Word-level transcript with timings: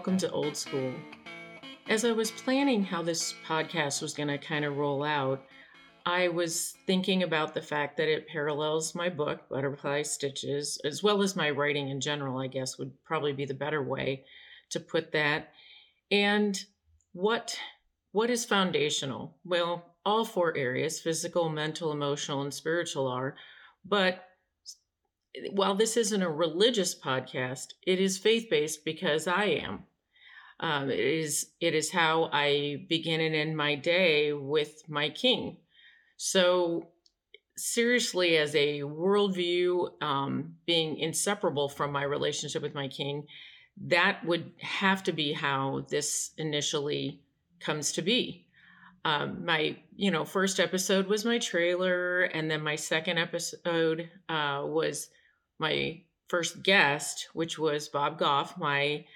welcome 0.00 0.16
to 0.16 0.30
Old 0.30 0.56
School. 0.56 0.94
As 1.90 2.06
I 2.06 2.12
was 2.12 2.30
planning 2.30 2.82
how 2.82 3.02
this 3.02 3.34
podcast 3.46 4.00
was 4.00 4.14
going 4.14 4.30
to 4.30 4.38
kind 4.38 4.64
of 4.64 4.78
roll 4.78 5.04
out, 5.04 5.44
I 6.06 6.28
was 6.28 6.74
thinking 6.86 7.22
about 7.22 7.52
the 7.52 7.60
fact 7.60 7.98
that 7.98 8.08
it 8.08 8.26
parallels 8.26 8.94
my 8.94 9.10
book, 9.10 9.46
Butterfly 9.50 10.00
Stitches, 10.00 10.80
as 10.86 11.02
well 11.02 11.20
as 11.20 11.36
my 11.36 11.50
writing 11.50 11.90
in 11.90 12.00
general, 12.00 12.38
I 12.38 12.46
guess 12.46 12.78
would 12.78 12.92
probably 13.04 13.34
be 13.34 13.44
the 13.44 13.52
better 13.52 13.82
way 13.82 14.24
to 14.70 14.80
put 14.80 15.12
that. 15.12 15.50
And 16.10 16.58
what 17.12 17.58
what 18.12 18.30
is 18.30 18.46
foundational? 18.46 19.36
Well, 19.44 19.84
all 20.06 20.24
four 20.24 20.56
areas, 20.56 20.98
physical, 20.98 21.50
mental, 21.50 21.92
emotional, 21.92 22.40
and 22.40 22.54
spiritual 22.54 23.06
are, 23.06 23.36
but 23.84 24.24
while 25.50 25.74
this 25.74 25.98
isn't 25.98 26.22
a 26.22 26.30
religious 26.30 26.98
podcast, 26.98 27.74
it 27.86 28.00
is 28.00 28.16
faith-based 28.16 28.82
because 28.82 29.26
I 29.26 29.44
am. 29.44 29.84
Um, 30.60 30.90
it 30.90 31.00
is 31.00 31.46
it 31.60 31.74
is 31.74 31.90
how 31.90 32.28
I 32.32 32.84
begin 32.88 33.20
and 33.20 33.34
end 33.34 33.56
my 33.56 33.74
day 33.74 34.32
with 34.32 34.82
my 34.88 35.08
king 35.08 35.56
so, 36.22 36.90
seriously, 37.56 38.36
as 38.36 38.54
a 38.54 38.80
worldview 38.80 40.02
um, 40.02 40.56
being 40.66 40.98
inseparable 40.98 41.70
from 41.70 41.92
my 41.92 42.02
relationship 42.02 42.60
with 42.60 42.74
my 42.74 42.88
king, 42.88 43.26
that 43.86 44.22
would 44.26 44.52
have 44.58 45.02
to 45.04 45.12
be 45.12 45.32
how 45.32 45.86
this 45.88 46.32
initially 46.36 47.22
comes 47.58 47.92
to 47.92 48.02
be. 48.02 48.48
Um, 49.06 49.46
my 49.46 49.78
you 49.96 50.10
know 50.10 50.26
first 50.26 50.60
episode 50.60 51.06
was 51.06 51.24
my 51.24 51.38
trailer 51.38 52.24
and 52.24 52.50
then 52.50 52.60
my 52.60 52.76
second 52.76 53.16
episode 53.16 54.10
uh, 54.28 54.62
was 54.66 55.08
my 55.58 56.02
first 56.28 56.62
guest 56.62 57.28
which 57.32 57.58
was 57.58 57.88
bob 57.88 58.18
goff 58.18 58.58
my 58.58 59.06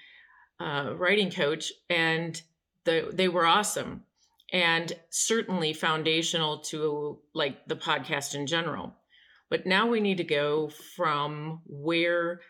uh, 0.59 0.93
writing 0.95 1.31
coach 1.31 1.71
and 1.89 2.41
the, 2.85 3.09
they 3.11 3.27
were 3.27 3.45
awesome 3.45 4.03
and 4.51 4.93
certainly 5.09 5.73
foundational 5.73 6.59
to 6.59 7.19
like 7.33 7.67
the 7.67 7.75
podcast 7.75 8.35
in 8.35 8.47
general. 8.47 8.93
But 9.49 9.65
now 9.65 9.87
we 9.87 9.99
need 9.99 10.17
to 10.17 10.23
go 10.23 10.69
from 10.95 11.61
where 11.65 12.41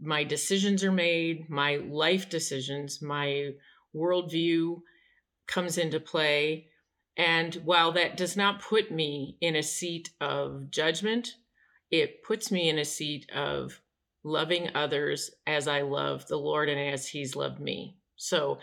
my 0.00 0.24
decisions 0.24 0.82
are 0.82 0.92
made, 0.92 1.48
my 1.48 1.76
life 1.76 2.28
decisions, 2.28 3.00
my 3.00 3.50
worldview 3.94 4.80
comes 5.46 5.78
into 5.78 6.00
play. 6.00 6.68
And 7.16 7.54
while 7.64 7.92
that 7.92 8.16
does 8.16 8.36
not 8.36 8.62
put 8.62 8.90
me 8.90 9.36
in 9.40 9.54
a 9.54 9.62
seat 9.62 10.10
of 10.20 10.70
judgment, 10.70 11.36
it 11.90 12.24
puts 12.24 12.50
me 12.50 12.68
in 12.68 12.78
a 12.78 12.84
seat 12.84 13.30
of 13.30 13.80
loving 14.24 14.70
others 14.74 15.30
as 15.46 15.68
I 15.68 15.82
love 15.82 16.26
the 16.26 16.36
Lord 16.36 16.68
and 16.68 16.80
as 16.80 17.06
He's 17.06 17.36
loved 17.36 17.60
me. 17.60 17.96
So 18.16 18.58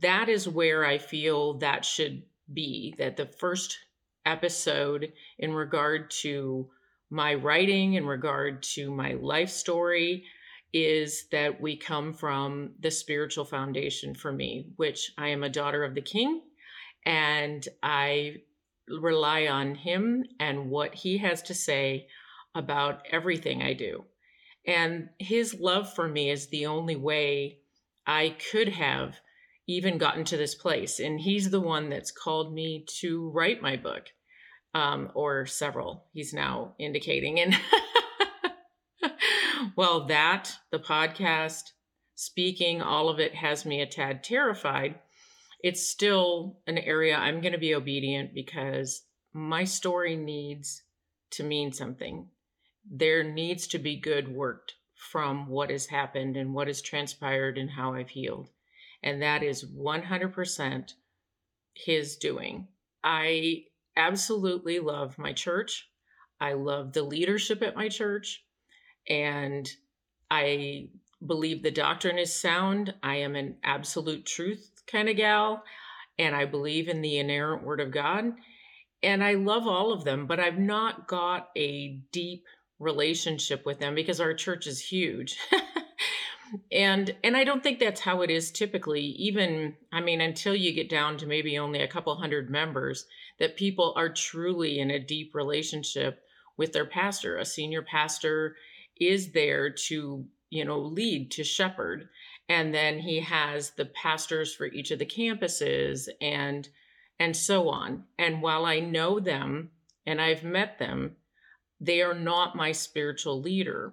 that 0.00 0.28
is 0.28 0.48
where 0.48 0.84
I 0.84 0.98
feel 0.98 1.54
that 1.58 1.84
should 1.84 2.22
be 2.52 2.94
that 2.98 3.16
the 3.16 3.26
first 3.26 3.78
episode 4.24 5.12
in 5.38 5.52
regard 5.52 6.10
to 6.22 6.68
my 7.10 7.34
writing, 7.34 7.94
in 7.94 8.06
regard 8.06 8.62
to 8.62 8.90
my 8.90 9.12
life 9.14 9.50
story, 9.50 10.24
is 10.72 11.26
that 11.30 11.60
we 11.60 11.76
come 11.76 12.14
from 12.14 12.70
the 12.80 12.90
spiritual 12.90 13.44
foundation 13.44 14.14
for 14.14 14.32
me, 14.32 14.66
which 14.76 15.12
I 15.18 15.28
am 15.28 15.42
a 15.42 15.50
daughter 15.50 15.84
of 15.84 15.94
the 15.94 16.00
King 16.00 16.40
and 17.04 17.66
I 17.82 18.36
rely 18.88 19.46
on 19.46 19.74
him 19.74 20.24
and 20.40 20.70
what 20.70 20.94
he 20.94 21.18
has 21.18 21.42
to 21.42 21.54
say 21.54 22.06
about 22.54 23.02
everything 23.10 23.62
I 23.62 23.74
do. 23.74 24.04
And 24.66 25.08
his 25.18 25.54
love 25.54 25.92
for 25.92 26.08
me 26.08 26.30
is 26.30 26.46
the 26.46 26.66
only 26.66 26.96
way 26.96 27.58
I 28.06 28.36
could 28.50 28.68
have 28.68 29.16
even 29.66 29.98
gotten 29.98 30.24
to 30.24 30.36
this 30.36 30.54
place. 30.54 31.00
And 31.00 31.20
he's 31.20 31.50
the 31.50 31.60
one 31.60 31.88
that's 31.88 32.10
called 32.10 32.52
me 32.52 32.84
to 33.00 33.30
write 33.30 33.62
my 33.62 33.76
book, 33.76 34.06
um, 34.74 35.10
or 35.14 35.46
several, 35.46 36.04
he's 36.12 36.32
now 36.32 36.74
indicating. 36.78 37.40
And 37.40 37.58
well, 39.76 40.06
that, 40.06 40.52
the 40.70 40.78
podcast, 40.78 41.72
speaking, 42.14 42.82
all 42.82 43.08
of 43.08 43.20
it 43.20 43.34
has 43.34 43.64
me 43.64 43.80
a 43.80 43.86
tad 43.86 44.24
terrified. 44.24 44.96
It's 45.62 45.86
still 45.86 46.58
an 46.66 46.78
area 46.78 47.16
I'm 47.16 47.40
going 47.40 47.52
to 47.52 47.58
be 47.58 47.74
obedient 47.74 48.34
because 48.34 49.02
my 49.32 49.64
story 49.64 50.16
needs 50.16 50.82
to 51.32 51.44
mean 51.44 51.72
something. 51.72 52.28
There 52.90 53.22
needs 53.22 53.66
to 53.68 53.78
be 53.78 53.96
good 53.96 54.28
worked 54.28 54.74
from 54.94 55.48
what 55.48 55.70
has 55.70 55.86
happened 55.86 56.36
and 56.36 56.54
what 56.54 56.68
has 56.68 56.82
transpired 56.82 57.58
and 57.58 57.70
how 57.70 57.94
I've 57.94 58.10
healed 58.10 58.50
and 59.02 59.22
that 59.22 59.42
is 59.42 59.64
100% 59.64 60.94
his 61.74 62.16
doing. 62.16 62.68
I 63.02 63.64
absolutely 63.96 64.78
love 64.78 65.18
my 65.18 65.32
church. 65.32 65.88
I 66.40 66.52
love 66.52 66.92
the 66.92 67.02
leadership 67.02 67.62
at 67.62 67.76
my 67.76 67.88
church, 67.88 68.44
and 69.08 69.70
I 70.30 70.88
believe 71.24 71.62
the 71.62 71.70
doctrine 71.70 72.18
is 72.18 72.34
sound. 72.34 72.94
I 73.02 73.16
am 73.16 73.36
an 73.36 73.56
absolute 73.62 74.26
truth 74.26 74.70
kind 74.86 75.08
of 75.08 75.16
gal, 75.16 75.64
and 76.18 76.34
I 76.34 76.44
believe 76.44 76.88
in 76.88 77.00
the 77.00 77.18
inerrant 77.18 77.64
word 77.64 77.80
of 77.80 77.90
God. 77.90 78.32
And 79.04 79.22
I 79.22 79.34
love 79.34 79.66
all 79.66 79.92
of 79.92 80.04
them, 80.04 80.26
but 80.26 80.38
I've 80.38 80.58
not 80.58 81.08
got 81.08 81.50
a 81.56 82.00
deep 82.12 82.44
relationship 82.82 83.64
with 83.64 83.78
them 83.78 83.94
because 83.94 84.20
our 84.20 84.34
church 84.34 84.66
is 84.66 84.80
huge. 84.80 85.38
and 86.70 87.14
and 87.24 87.36
i 87.36 87.44
don't 87.44 87.62
think 87.62 87.78
that's 87.78 88.00
how 88.00 88.20
it 88.20 88.30
is 88.30 88.50
typically 88.50 89.00
even 89.00 89.74
i 89.92 90.00
mean 90.00 90.20
until 90.20 90.54
you 90.54 90.72
get 90.72 90.90
down 90.90 91.16
to 91.16 91.26
maybe 91.26 91.58
only 91.58 91.80
a 91.80 91.88
couple 91.88 92.14
hundred 92.14 92.50
members 92.50 93.06
that 93.38 93.56
people 93.56 93.94
are 93.96 94.12
truly 94.12 94.78
in 94.78 94.90
a 94.90 94.98
deep 94.98 95.34
relationship 95.34 96.22
with 96.56 96.72
their 96.72 96.84
pastor 96.84 97.38
a 97.38 97.44
senior 97.44 97.82
pastor 97.82 98.56
is 99.00 99.32
there 99.32 99.70
to 99.70 100.24
you 100.50 100.64
know 100.64 100.78
lead 100.78 101.30
to 101.30 101.42
shepherd 101.42 102.08
and 102.48 102.74
then 102.74 102.98
he 102.98 103.20
has 103.20 103.70
the 103.70 103.86
pastors 103.86 104.54
for 104.54 104.66
each 104.66 104.90
of 104.90 104.98
the 104.98 105.06
campuses 105.06 106.08
and 106.20 106.68
and 107.18 107.36
so 107.36 107.68
on 107.68 108.04
and 108.18 108.42
while 108.42 108.66
i 108.66 108.78
know 108.78 109.18
them 109.18 109.70
and 110.06 110.20
i've 110.20 110.44
met 110.44 110.78
them 110.78 111.16
they 111.82 112.00
are 112.00 112.14
not 112.14 112.56
my 112.56 112.72
spiritual 112.72 113.42
leader 113.42 113.92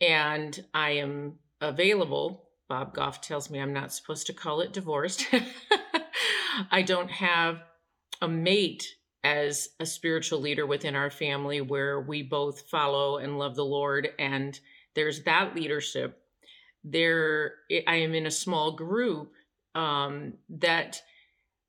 and 0.00 0.64
i 0.74 0.90
am 0.90 1.38
available. 1.68 2.44
Bob 2.68 2.94
Goff 2.94 3.20
tells 3.20 3.50
me 3.50 3.60
I'm 3.60 3.72
not 3.72 3.92
supposed 3.92 4.26
to 4.28 4.32
call 4.32 4.60
it 4.60 4.72
divorced. 4.72 5.26
I 6.70 6.82
don't 6.82 7.10
have 7.10 7.62
a 8.22 8.28
mate 8.28 8.86
as 9.22 9.70
a 9.80 9.86
spiritual 9.86 10.40
leader 10.40 10.66
within 10.66 10.94
our 10.94 11.10
family 11.10 11.60
where 11.60 12.00
we 12.00 12.22
both 12.22 12.68
follow 12.68 13.18
and 13.18 13.38
love 13.38 13.54
the 13.56 13.64
Lord 13.64 14.08
and 14.18 14.58
there's 14.94 15.22
that 15.22 15.54
leadership. 15.54 16.20
There 16.84 17.54
I 17.86 17.96
am 17.96 18.14
in 18.14 18.26
a 18.26 18.30
small 18.30 18.72
group 18.72 19.32
um, 19.74 20.34
that 20.48 21.00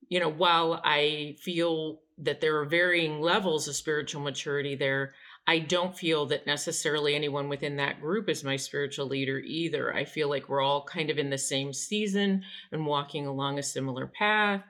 you 0.09 0.19
know 0.19 0.29
while 0.29 0.81
I 0.83 1.37
feel 1.41 2.01
that 2.17 2.41
there 2.41 2.59
are 2.59 2.65
varying 2.65 3.21
levels 3.21 3.67
of 3.67 3.75
spiritual 3.75 4.21
maturity 4.21 4.75
there, 4.75 5.13
I 5.47 5.59
don't 5.59 5.95
feel 5.95 6.25
that 6.27 6.47
necessarily 6.47 7.13
anyone 7.13 7.49
within 7.49 7.75
that 7.77 8.01
group 8.01 8.29
is 8.29 8.43
my 8.43 8.55
spiritual 8.55 9.05
leader 9.05 9.37
either. 9.39 9.93
I 9.93 10.05
feel 10.05 10.27
like 10.27 10.49
we're 10.49 10.61
all 10.61 10.83
kind 10.83 11.09
of 11.09 11.19
in 11.19 11.29
the 11.29 11.37
same 11.37 11.71
season 11.71 12.43
and 12.71 12.85
walking 12.85 13.27
along 13.27 13.59
a 13.59 13.63
similar 13.63 14.07
path. 14.07 14.63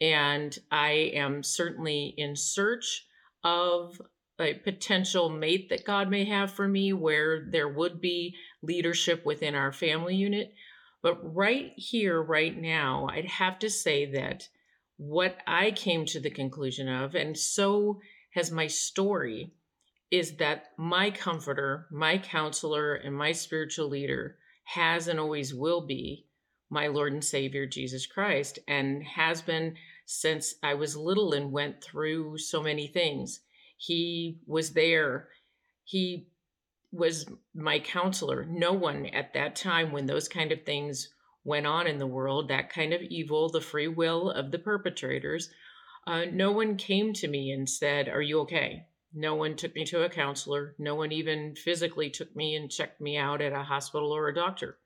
And 0.00 0.56
I 0.70 1.12
am 1.14 1.42
certainly 1.42 2.14
in 2.16 2.36
search 2.36 3.06
of 3.44 4.00
a 4.38 4.54
potential 4.54 5.28
mate 5.28 5.68
that 5.70 5.84
God 5.84 6.10
may 6.10 6.24
have 6.24 6.50
for 6.50 6.66
me 6.68 6.92
where 6.92 7.46
there 7.50 7.68
would 7.68 8.00
be 8.00 8.34
leadership 8.62 9.24
within 9.24 9.54
our 9.54 9.72
family 9.72 10.16
unit. 10.16 10.52
But 11.02 11.18
right 11.34 11.72
here, 11.76 12.22
right 12.22 12.56
now, 12.56 13.08
I'd 13.10 13.26
have 13.26 13.58
to 13.60 13.70
say 13.70 14.10
that 14.12 14.48
what 14.96 15.38
I 15.46 15.70
came 15.70 16.04
to 16.06 16.20
the 16.20 16.30
conclusion 16.30 16.88
of, 16.88 17.14
and 17.14 17.36
so 17.38 18.00
has 18.34 18.50
my 18.50 18.66
story, 18.66 19.52
is 20.10 20.36
that 20.36 20.72
my 20.76 21.10
comforter, 21.10 21.86
my 21.90 22.18
counselor, 22.18 22.94
and 22.94 23.16
my 23.16 23.32
spiritual 23.32 23.88
leader 23.88 24.36
has 24.64 25.08
and 25.08 25.20
always 25.20 25.54
will 25.54 25.86
be 25.86 26.26
my 26.70 26.86
Lord 26.86 27.12
and 27.12 27.24
Savior 27.24 27.66
Jesus 27.66 28.06
Christ, 28.06 28.58
and 28.68 29.02
has 29.02 29.42
been 29.42 29.74
since 30.06 30.54
I 30.62 30.74
was 30.74 30.96
little 30.96 31.32
and 31.32 31.52
went 31.52 31.82
through 31.82 32.38
so 32.38 32.62
many 32.62 32.86
things. 32.86 33.40
He 33.76 34.38
was 34.46 34.72
there. 34.72 35.28
He 35.84 36.28
was 36.92 37.26
my 37.54 37.78
counselor. 37.80 38.44
No 38.44 38.72
one 38.72 39.06
at 39.06 39.34
that 39.34 39.56
time, 39.56 39.92
when 39.92 40.06
those 40.06 40.28
kind 40.28 40.52
of 40.52 40.64
things 40.64 41.08
went 41.44 41.66
on 41.66 41.86
in 41.86 41.98
the 41.98 42.06
world, 42.06 42.48
that 42.48 42.70
kind 42.72 42.92
of 42.92 43.02
evil, 43.02 43.48
the 43.48 43.60
free 43.60 43.88
will 43.88 44.30
of 44.30 44.50
the 44.50 44.58
perpetrators, 44.58 45.50
uh, 46.06 46.24
no 46.32 46.52
one 46.52 46.76
came 46.76 47.12
to 47.14 47.28
me 47.28 47.50
and 47.50 47.68
said, 47.68 48.08
Are 48.08 48.22
you 48.22 48.40
okay? 48.40 48.86
No 49.12 49.34
one 49.34 49.56
took 49.56 49.74
me 49.74 49.84
to 49.86 50.02
a 50.04 50.08
counselor. 50.08 50.74
No 50.78 50.94
one 50.94 51.12
even 51.12 51.54
physically 51.56 52.10
took 52.10 52.34
me 52.36 52.54
and 52.54 52.70
checked 52.70 53.00
me 53.00 53.16
out 53.16 53.40
at 53.40 53.52
a 53.52 53.62
hospital 53.62 54.12
or 54.12 54.28
a 54.28 54.34
doctor. 54.34 54.78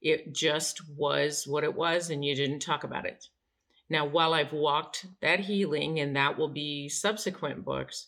It 0.00 0.32
just 0.32 0.80
was 0.96 1.46
what 1.46 1.64
it 1.64 1.74
was, 1.74 2.08
and 2.08 2.24
you 2.24 2.34
didn't 2.34 2.60
talk 2.60 2.84
about 2.84 3.04
it. 3.04 3.26
Now, 3.90 4.06
while 4.06 4.32
I've 4.32 4.52
walked 4.52 5.04
that 5.20 5.40
healing, 5.40 6.00
and 6.00 6.16
that 6.16 6.38
will 6.38 6.48
be 6.48 6.88
subsequent 6.88 7.64
books, 7.64 8.06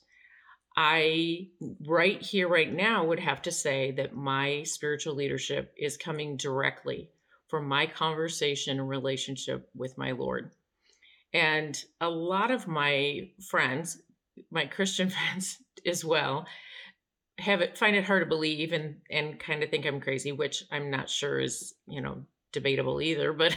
I, 0.75 1.49
right 1.87 2.23
here, 2.23 2.49
right 2.49 2.73
now, 2.73 3.05
would 3.05 3.21
have 3.21 3.43
to 3.43 3.53
say 3.53 3.91
that 3.93 4.17
my 4.17 4.63
spiritual 4.63 5.15
leadership 5.15 5.75
is 5.77 5.99
coming 5.99 6.37
directly 6.39 7.11
from 7.49 7.69
my 7.69 7.87
conversation 7.87 8.81
and 8.81 8.89
relationship 8.89 9.69
with 9.75 9.99
my 9.99 10.13
Lord. 10.13 10.53
And 11.35 11.79
a 12.01 12.09
lot 12.09 12.51
of 12.51 12.69
my 12.69 13.31
friends, 13.51 14.01
my 14.51 14.67
Christian 14.67 15.11
friends 15.31 15.59
as 15.87 16.05
well, 16.05 16.47
have 17.39 17.61
it 17.61 17.79
find 17.79 17.97
it 17.97 18.05
hard 18.05 18.23
to 18.23 18.29
believe 18.29 18.73
and 18.73 18.97
and 19.11 19.39
kind 19.39 19.63
of 19.63 19.71
think 19.71 19.87
I'm 19.87 20.01
crazy, 20.01 20.33
which 20.33 20.65
I'm 20.71 20.91
not 20.91 21.09
sure 21.09 21.41
is, 21.41 21.75
you 21.87 22.01
know, 22.01 22.25
debatable 22.53 23.01
either, 23.01 23.33
but 23.33 23.57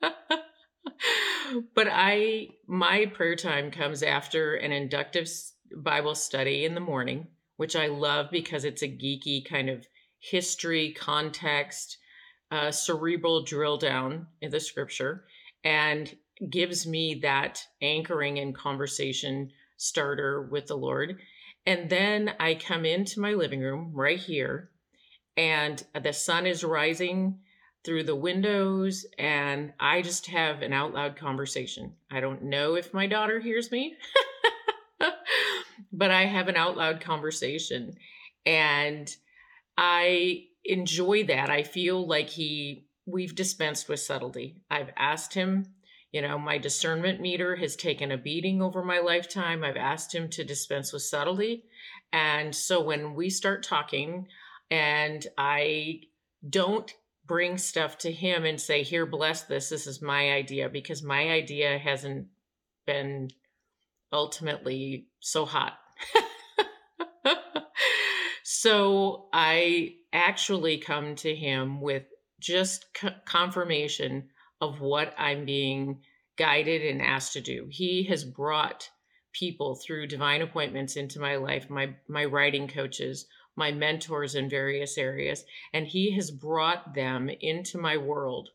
but 1.74 1.88
I 1.90 2.48
my 2.66 3.06
prayer 3.06 3.36
time 3.36 3.70
comes 3.70 4.02
after 4.02 4.54
an 4.54 4.72
inductive 4.72 5.28
Bible 5.76 6.14
study 6.14 6.64
in 6.64 6.74
the 6.74 6.80
morning, 6.80 7.28
which 7.56 7.76
I 7.76 7.86
love 7.86 8.30
because 8.30 8.64
it's 8.64 8.82
a 8.82 8.88
geeky 8.88 9.48
kind 9.48 9.68
of 9.68 9.86
history, 10.18 10.92
context, 10.92 11.98
cerebral 12.70 13.44
drill 13.44 13.76
down 13.76 14.26
in 14.40 14.50
the 14.50 14.60
scripture, 14.60 15.24
and 15.64 16.14
gives 16.48 16.86
me 16.86 17.20
that 17.22 17.62
anchoring 17.82 18.38
and 18.38 18.54
conversation 18.54 19.50
starter 19.80 20.42
with 20.42 20.66
the 20.66 20.76
Lord. 20.76 21.18
And 21.64 21.88
then 21.88 22.34
I 22.38 22.54
come 22.54 22.84
into 22.84 23.20
my 23.20 23.32
living 23.32 23.60
room 23.60 23.92
right 23.94 24.18
here, 24.18 24.70
and 25.36 25.82
the 26.02 26.12
sun 26.12 26.46
is 26.46 26.62
rising 26.62 27.38
through 27.82 28.04
the 28.04 28.16
windows, 28.16 29.06
and 29.18 29.72
I 29.80 30.02
just 30.02 30.26
have 30.26 30.60
an 30.60 30.74
out 30.74 30.92
loud 30.92 31.16
conversation. 31.16 31.94
I 32.10 32.20
don't 32.20 32.44
know 32.44 32.74
if 32.74 32.92
my 32.92 33.06
daughter 33.06 33.40
hears 33.40 33.70
me, 33.70 33.96
but 35.92 36.10
I 36.10 36.26
have 36.26 36.48
an 36.48 36.56
out 36.56 36.76
loud 36.76 37.00
conversation. 37.00 37.94
And 38.44 39.14
I 39.78 40.44
enjoy 40.64 41.24
that. 41.24 41.48
I 41.48 41.62
feel 41.62 42.06
like 42.06 42.28
he, 42.28 42.86
we've 43.06 43.34
dispensed 43.34 43.88
with 43.88 44.00
subtlety. 44.00 44.60
I've 44.70 44.90
asked 44.96 45.32
him 45.32 45.72
you 46.12 46.22
know, 46.22 46.38
my 46.38 46.58
discernment 46.58 47.20
meter 47.20 47.56
has 47.56 47.76
taken 47.76 48.10
a 48.10 48.18
beating 48.18 48.60
over 48.60 48.84
my 48.84 48.98
lifetime. 48.98 49.62
I've 49.62 49.76
asked 49.76 50.14
him 50.14 50.28
to 50.30 50.44
dispense 50.44 50.92
with 50.92 51.02
subtlety. 51.02 51.64
And 52.12 52.54
so 52.54 52.82
when 52.82 53.14
we 53.14 53.30
start 53.30 53.62
talking, 53.62 54.26
and 54.70 55.24
I 55.38 56.00
don't 56.48 56.92
bring 57.26 57.58
stuff 57.58 57.98
to 57.98 58.10
him 58.10 58.44
and 58.44 58.60
say, 58.60 58.82
Here, 58.82 59.06
bless 59.06 59.42
this. 59.44 59.68
This 59.68 59.86
is 59.86 60.02
my 60.02 60.32
idea, 60.32 60.68
because 60.68 61.02
my 61.02 61.30
idea 61.30 61.78
hasn't 61.78 62.26
been 62.86 63.30
ultimately 64.12 65.06
so 65.20 65.44
hot. 65.44 65.78
so 68.42 69.28
I 69.32 69.94
actually 70.12 70.78
come 70.78 71.14
to 71.16 71.32
him 71.32 71.80
with 71.80 72.02
just 72.40 72.86
confirmation 73.24 74.30
of 74.60 74.80
what 74.80 75.14
I'm 75.18 75.44
being 75.44 76.00
guided 76.36 76.82
and 76.82 77.02
asked 77.02 77.32
to 77.34 77.40
do. 77.40 77.66
He 77.70 78.04
has 78.04 78.24
brought 78.24 78.88
people 79.32 79.76
through 79.76 80.06
divine 80.06 80.42
appointments 80.42 80.96
into 80.96 81.20
my 81.20 81.36
life, 81.36 81.70
my 81.70 81.94
my 82.08 82.24
writing 82.24 82.66
coaches, 82.68 83.26
my 83.56 83.70
mentors 83.70 84.34
in 84.34 84.48
various 84.48 84.98
areas, 84.98 85.44
and 85.72 85.86
he 85.86 86.12
has 86.12 86.30
brought 86.30 86.94
them 86.94 87.28
into 87.28 87.78
my 87.78 87.96
world. 87.96 88.48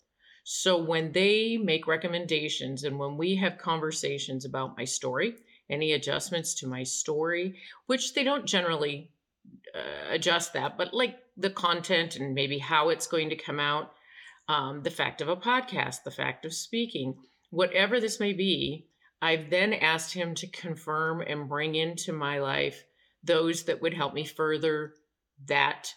So 0.43 0.77
when 0.77 1.11
they 1.11 1.57
make 1.57 1.87
recommendations 1.87 2.83
and 2.83 2.99
when 2.99 3.17
we 3.17 3.35
have 3.37 3.57
conversations 3.57 4.45
about 4.45 4.77
my 4.77 4.83
story, 4.83 5.35
any 5.69 5.93
adjustments 5.93 6.53
to 6.55 6.67
my 6.67 6.83
story, 6.83 7.55
which 7.87 8.13
they 8.13 8.23
don't 8.23 8.45
generally 8.45 9.11
uh, 9.73 10.11
adjust 10.11 10.53
that, 10.53 10.77
but 10.77 10.93
like 10.93 11.17
the 11.37 11.49
content 11.49 12.15
and 12.15 12.35
maybe 12.35 12.59
how 12.59 12.89
it's 12.89 13.07
going 13.07 13.29
to 13.29 13.35
come 13.35 13.59
out, 13.59 13.93
um, 14.47 14.81
the 14.83 14.92
fact 14.92 15.21
of 15.21 15.30
a 15.30 15.36
podcast, 15.36 16.03
the 16.03 16.12
fact 16.12 16.45
of 16.45 16.53
speaking, 16.53 17.15
whatever 17.50 18.00
this 18.00 18.19
may 18.19 18.33
be, 18.33 18.88
I've 19.21 19.50
then 19.50 19.74
asked 19.74 20.13
him 20.13 20.36
to 20.36 20.47
confirm 20.47 21.21
and 21.21 21.50
bring 21.50 21.75
into 21.75 22.13
my 22.13 22.39
life 22.39 22.83
those 23.24 23.63
that 23.63 23.81
would 23.81 23.94
help 23.94 24.13
me 24.13 24.25
further 24.25 24.94
that 25.47 25.94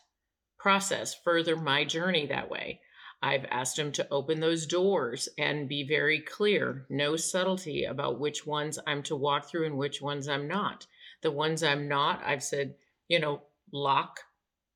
process, 0.58 1.14
further 1.14 1.56
my 1.56 1.84
journey 1.84 2.26
that 2.26 2.50
way. 2.50 2.80
I've 3.20 3.44
asked 3.50 3.78
him 3.78 3.90
to 3.92 4.08
open 4.10 4.40
those 4.40 4.66
doors 4.66 5.28
and 5.36 5.68
be 5.68 5.86
very 5.86 6.20
clear, 6.20 6.86
no 6.88 7.16
subtlety 7.16 7.84
about 7.84 8.20
which 8.20 8.46
ones 8.46 8.78
I'm 8.86 9.02
to 9.04 9.16
walk 9.16 9.48
through 9.48 9.66
and 9.66 9.76
which 9.76 10.00
ones 10.00 10.28
I'm 10.28 10.46
not. 10.46 10.86
The 11.22 11.32
ones 11.32 11.64
I'm 11.64 11.88
not, 11.88 12.22
I've 12.24 12.44
said, 12.44 12.76
you 13.08 13.18
know, 13.18 13.42
lock, 13.72 14.20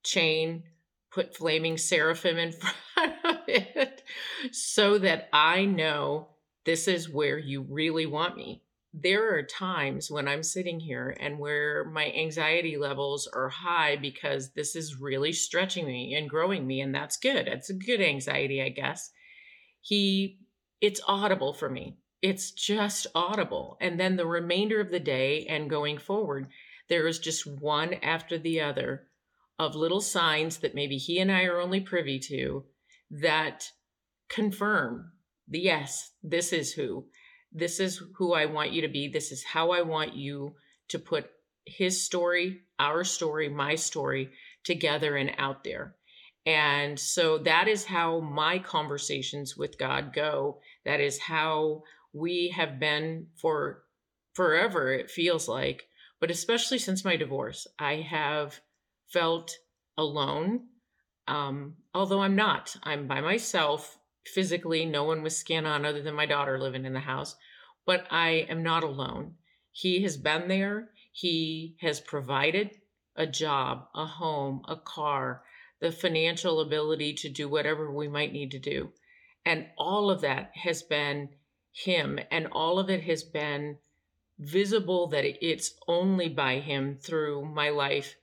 chain, 0.02 0.64
put 1.12 1.36
flaming 1.36 1.78
seraphim 1.78 2.36
in 2.36 2.52
front 2.94 3.11
it 3.48 4.02
so 4.50 4.98
that 4.98 5.28
I 5.32 5.64
know 5.64 6.28
this 6.64 6.88
is 6.88 7.08
where 7.08 7.38
you 7.38 7.62
really 7.62 8.06
want 8.06 8.36
me. 8.36 8.62
There 8.94 9.34
are 9.34 9.42
times 9.42 10.10
when 10.10 10.28
I'm 10.28 10.42
sitting 10.42 10.78
here 10.78 11.16
and 11.18 11.38
where 11.38 11.84
my 11.84 12.12
anxiety 12.12 12.76
levels 12.76 13.26
are 13.26 13.48
high 13.48 13.96
because 13.96 14.52
this 14.52 14.76
is 14.76 15.00
really 15.00 15.32
stretching 15.32 15.86
me 15.86 16.14
and 16.14 16.28
growing 16.28 16.66
me, 16.66 16.80
and 16.82 16.94
that's 16.94 17.16
good. 17.16 17.48
It's 17.48 17.70
a 17.70 17.74
good 17.74 18.02
anxiety, 18.02 18.62
I 18.62 18.68
guess. 18.68 19.10
He, 19.80 20.40
it's 20.80 21.00
audible 21.08 21.54
for 21.54 21.70
me. 21.70 21.96
It's 22.20 22.50
just 22.50 23.06
audible. 23.14 23.78
And 23.80 23.98
then 23.98 24.16
the 24.16 24.26
remainder 24.26 24.80
of 24.80 24.90
the 24.90 25.00
day 25.00 25.46
and 25.46 25.70
going 25.70 25.96
forward, 25.98 26.48
there 26.88 27.06
is 27.06 27.18
just 27.18 27.46
one 27.46 27.94
after 27.94 28.38
the 28.38 28.60
other 28.60 29.08
of 29.58 29.74
little 29.74 30.00
signs 30.00 30.58
that 30.58 30.74
maybe 30.74 30.98
he 30.98 31.18
and 31.18 31.32
I 31.32 31.44
are 31.44 31.60
only 31.60 31.80
privy 31.80 32.18
to 32.20 32.64
that 33.12 33.70
confirm 34.28 35.12
the 35.48 35.60
yes, 35.60 36.12
this 36.22 36.52
is 36.52 36.72
who. 36.72 37.06
This 37.52 37.78
is 37.78 38.02
who 38.16 38.32
I 38.32 38.46
want 38.46 38.72
you 38.72 38.82
to 38.82 38.88
be. 38.88 39.08
This 39.08 39.30
is 39.30 39.44
how 39.44 39.70
I 39.70 39.82
want 39.82 40.14
you 40.14 40.54
to 40.88 40.98
put 40.98 41.30
his 41.66 42.02
story, 42.02 42.62
our 42.78 43.04
story, 43.04 43.48
my 43.48 43.74
story 43.74 44.30
together 44.64 45.16
and 45.16 45.32
out 45.36 45.62
there. 45.62 45.94
And 46.46 46.98
so 46.98 47.38
that 47.38 47.68
is 47.68 47.84
how 47.84 48.20
my 48.20 48.58
conversations 48.58 49.56
with 49.56 49.78
God 49.78 50.12
go. 50.12 50.60
That 50.84 51.00
is 51.00 51.20
how 51.20 51.82
we 52.12 52.52
have 52.56 52.80
been 52.80 53.28
for 53.40 53.84
forever, 54.32 54.92
it 54.92 55.10
feels 55.10 55.46
like. 55.46 55.86
But 56.20 56.30
especially 56.30 56.78
since 56.78 57.04
my 57.04 57.16
divorce, 57.16 57.66
I 57.78 57.96
have 57.96 58.60
felt 59.08 59.52
alone. 59.96 60.68
Um, 61.26 61.76
although 61.94 62.22
I'm 62.22 62.36
not, 62.36 62.76
I'm 62.82 63.06
by 63.06 63.20
myself 63.20 63.98
physically. 64.24 64.84
No 64.84 65.04
one 65.04 65.22
was 65.22 65.36
skin 65.36 65.66
on 65.66 65.84
other 65.84 66.02
than 66.02 66.14
my 66.14 66.26
daughter 66.26 66.58
living 66.58 66.84
in 66.84 66.92
the 66.92 67.00
house. 67.00 67.36
But 67.86 68.06
I 68.10 68.46
am 68.48 68.62
not 68.62 68.84
alone. 68.84 69.34
He 69.72 70.02
has 70.02 70.16
been 70.16 70.48
there. 70.48 70.90
He 71.12 71.76
has 71.80 72.00
provided 72.00 72.70
a 73.16 73.26
job, 73.26 73.88
a 73.94 74.06
home, 74.06 74.62
a 74.68 74.76
car, 74.76 75.42
the 75.80 75.92
financial 75.92 76.60
ability 76.60 77.14
to 77.14 77.28
do 77.28 77.48
whatever 77.48 77.90
we 77.90 78.08
might 78.08 78.32
need 78.32 78.50
to 78.52 78.58
do. 78.58 78.92
And 79.44 79.66
all 79.76 80.10
of 80.10 80.20
that 80.20 80.52
has 80.54 80.82
been 80.82 81.30
him, 81.72 82.20
and 82.30 82.46
all 82.52 82.78
of 82.78 82.88
it 82.88 83.02
has 83.02 83.24
been 83.24 83.78
visible 84.38 85.08
that 85.08 85.24
it's 85.44 85.74
only 85.88 86.28
by 86.28 86.58
him 86.58 86.98
through 87.00 87.44
my 87.44 87.70
life 87.70 88.14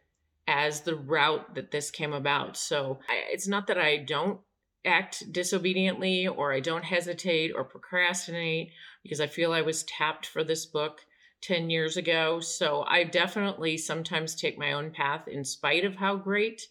as 0.49 0.81
the 0.81 0.95
route 0.95 1.53
that 1.53 1.69
this 1.69 1.91
came 1.91 2.11
about. 2.11 2.57
So 2.57 2.99
I, 3.07 3.21
it's 3.31 3.47
not 3.47 3.67
that 3.67 3.77
I 3.77 3.97
don't 3.97 4.39
act 4.83 5.31
disobediently 5.31 6.27
or 6.27 6.51
I 6.51 6.59
don't 6.59 6.83
hesitate 6.83 7.51
or 7.55 7.63
procrastinate 7.63 8.71
because 9.03 9.21
I 9.21 9.27
feel 9.27 9.53
I 9.53 9.61
was 9.61 9.83
tapped 9.83 10.25
for 10.25 10.43
this 10.43 10.65
book 10.65 11.01
10 11.41 11.69
years 11.69 11.97
ago. 11.97 12.39
So 12.39 12.83
I 12.87 13.03
definitely 13.03 13.77
sometimes 13.77 14.33
take 14.33 14.57
my 14.57 14.73
own 14.73 14.89
path 14.89 15.27
in 15.27 15.45
spite 15.45 15.85
of 15.85 15.97
how 15.97 16.15
great 16.15 16.63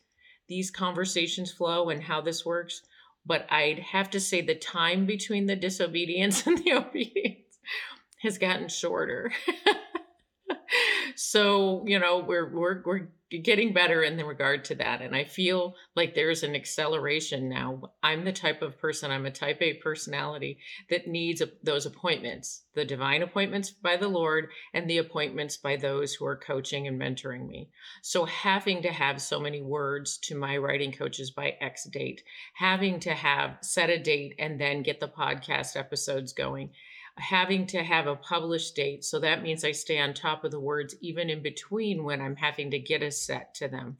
these 0.48 0.72
conversations 0.72 1.52
flow 1.52 1.88
and 1.88 2.02
how 2.02 2.20
this 2.20 2.44
works. 2.44 2.82
But 3.24 3.46
I'd 3.48 3.78
have 3.78 4.10
to 4.10 4.20
say 4.20 4.40
the 4.40 4.56
time 4.56 5.06
between 5.06 5.46
the 5.46 5.56
disobedience 5.56 6.46
and 6.48 6.58
the 6.58 6.72
obedience 6.72 7.58
has 8.22 8.38
gotten 8.38 8.68
shorter. 8.68 9.30
so 11.18 11.84
you 11.84 11.98
know 11.98 12.24
we're 12.24 12.48
we're 12.54 12.80
we're 12.84 13.08
getting 13.42 13.74
better 13.74 14.02
in 14.04 14.16
regard 14.24 14.64
to 14.64 14.76
that 14.76 15.02
and 15.02 15.16
i 15.16 15.24
feel 15.24 15.74
like 15.96 16.14
there's 16.14 16.44
an 16.44 16.54
acceleration 16.54 17.48
now. 17.48 17.82
I'm 18.02 18.24
the 18.24 18.32
type 18.32 18.62
of 18.62 18.78
person 18.78 19.10
i'm 19.10 19.26
a 19.26 19.30
type 19.32 19.60
a 19.60 19.74
personality 19.74 20.58
that 20.90 21.08
needs 21.08 21.40
a, 21.40 21.48
those 21.64 21.86
appointments 21.86 22.62
the 22.74 22.84
divine 22.84 23.22
appointments 23.22 23.70
by 23.70 23.96
the 23.96 24.06
lord 24.06 24.48
and 24.72 24.88
the 24.88 24.98
appointments 24.98 25.56
by 25.56 25.74
those 25.74 26.14
who 26.14 26.24
are 26.24 26.36
coaching 26.36 26.86
and 26.86 27.00
mentoring 27.00 27.48
me. 27.48 27.70
So 28.02 28.24
having 28.24 28.82
to 28.82 28.92
have 28.92 29.20
so 29.20 29.40
many 29.40 29.60
words 29.60 30.18
to 30.18 30.36
my 30.36 30.56
writing 30.56 30.92
coaches 30.92 31.32
by 31.32 31.56
x 31.60 31.84
date 31.92 32.22
having 32.54 33.00
to 33.00 33.10
have 33.10 33.58
set 33.60 33.90
a 33.90 33.98
date 33.98 34.36
and 34.38 34.60
then 34.60 34.84
get 34.84 35.00
the 35.00 35.08
podcast 35.08 35.76
episodes 35.76 36.32
going 36.32 36.70
having 37.18 37.66
to 37.66 37.82
have 37.82 38.06
a 38.06 38.16
published 38.16 38.74
date. 38.74 39.04
So 39.04 39.18
that 39.20 39.42
means 39.42 39.64
I 39.64 39.72
stay 39.72 39.98
on 39.98 40.14
top 40.14 40.44
of 40.44 40.50
the 40.50 40.60
words 40.60 40.94
even 41.00 41.30
in 41.30 41.42
between 41.42 42.04
when 42.04 42.20
I'm 42.20 42.36
having 42.36 42.70
to 42.70 42.78
get 42.78 43.02
a 43.02 43.10
set 43.10 43.54
to 43.56 43.68
them. 43.68 43.98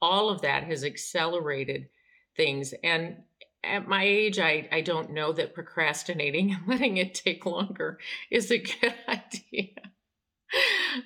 All 0.00 0.28
of 0.28 0.42
that 0.42 0.64
has 0.64 0.84
accelerated 0.84 1.88
things. 2.36 2.74
And 2.82 3.16
at 3.64 3.88
my 3.88 4.04
age, 4.04 4.38
I, 4.38 4.68
I 4.70 4.80
don't 4.80 5.12
know 5.12 5.32
that 5.32 5.54
procrastinating 5.54 6.52
and 6.52 6.60
letting 6.68 6.96
it 6.96 7.14
take 7.14 7.46
longer 7.46 7.98
is 8.30 8.50
a 8.50 8.58
good 8.58 8.94
idea. 9.08 9.70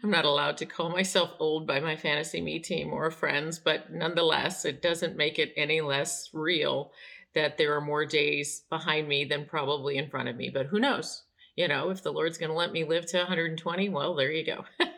I'm 0.03 0.11
not 0.11 0.27
allowed 0.27 0.59
to 0.59 0.67
call 0.67 0.91
myself 0.91 1.33
old 1.39 1.67
by 1.67 1.81
my 1.81 1.97
fantasy 1.97 2.41
me 2.41 2.59
team 2.59 2.93
or 2.93 3.11
friends, 3.11 3.59
but 3.59 3.91
nonetheless, 3.91 4.65
it 4.65 4.83
doesn't 4.83 5.17
make 5.17 5.39
it 5.39 5.53
any 5.57 5.81
less 5.81 6.29
real 6.33 6.93
that 7.35 7.57
there 7.57 7.75
are 7.75 7.81
more 7.81 8.05
days 8.05 8.63
behind 8.69 9.09
me 9.09 9.25
than 9.25 9.47
probably 9.47 9.97
in 9.97 10.11
front 10.11 10.29
of 10.29 10.37
me. 10.37 10.51
But 10.51 10.67
who 10.67 10.79
knows? 10.79 11.23
You 11.57 11.69
know, 11.69 11.91
if 11.91 12.03
the 12.03 12.13
Lord's 12.13 12.39
going 12.39 12.51
to 12.51 12.57
let 12.57 12.73
me 12.73 12.85
live 12.85 13.07
to 13.07 13.19
120, 13.19 13.89
well, 13.89 14.15
there 14.15 14.31
you 14.31 14.45
go. 14.45 14.65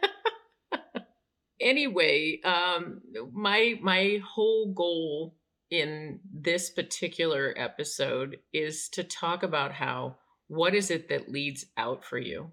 anyway, 1.61 2.41
um, 2.45 3.01
my 3.33 3.79
my 3.81 4.21
whole 4.25 4.73
goal 4.73 5.37
in 5.71 6.21
this 6.33 6.71
particular 6.71 7.55
episode 7.57 8.39
is 8.53 8.89
to 8.91 9.03
talk 9.03 9.43
about 9.43 9.73
how 9.73 10.17
what 10.49 10.75
is 10.75 10.91
it 10.91 11.09
that 11.09 11.31
leads 11.31 11.65
out 11.79 12.05
for 12.05 12.19
you? 12.19 12.51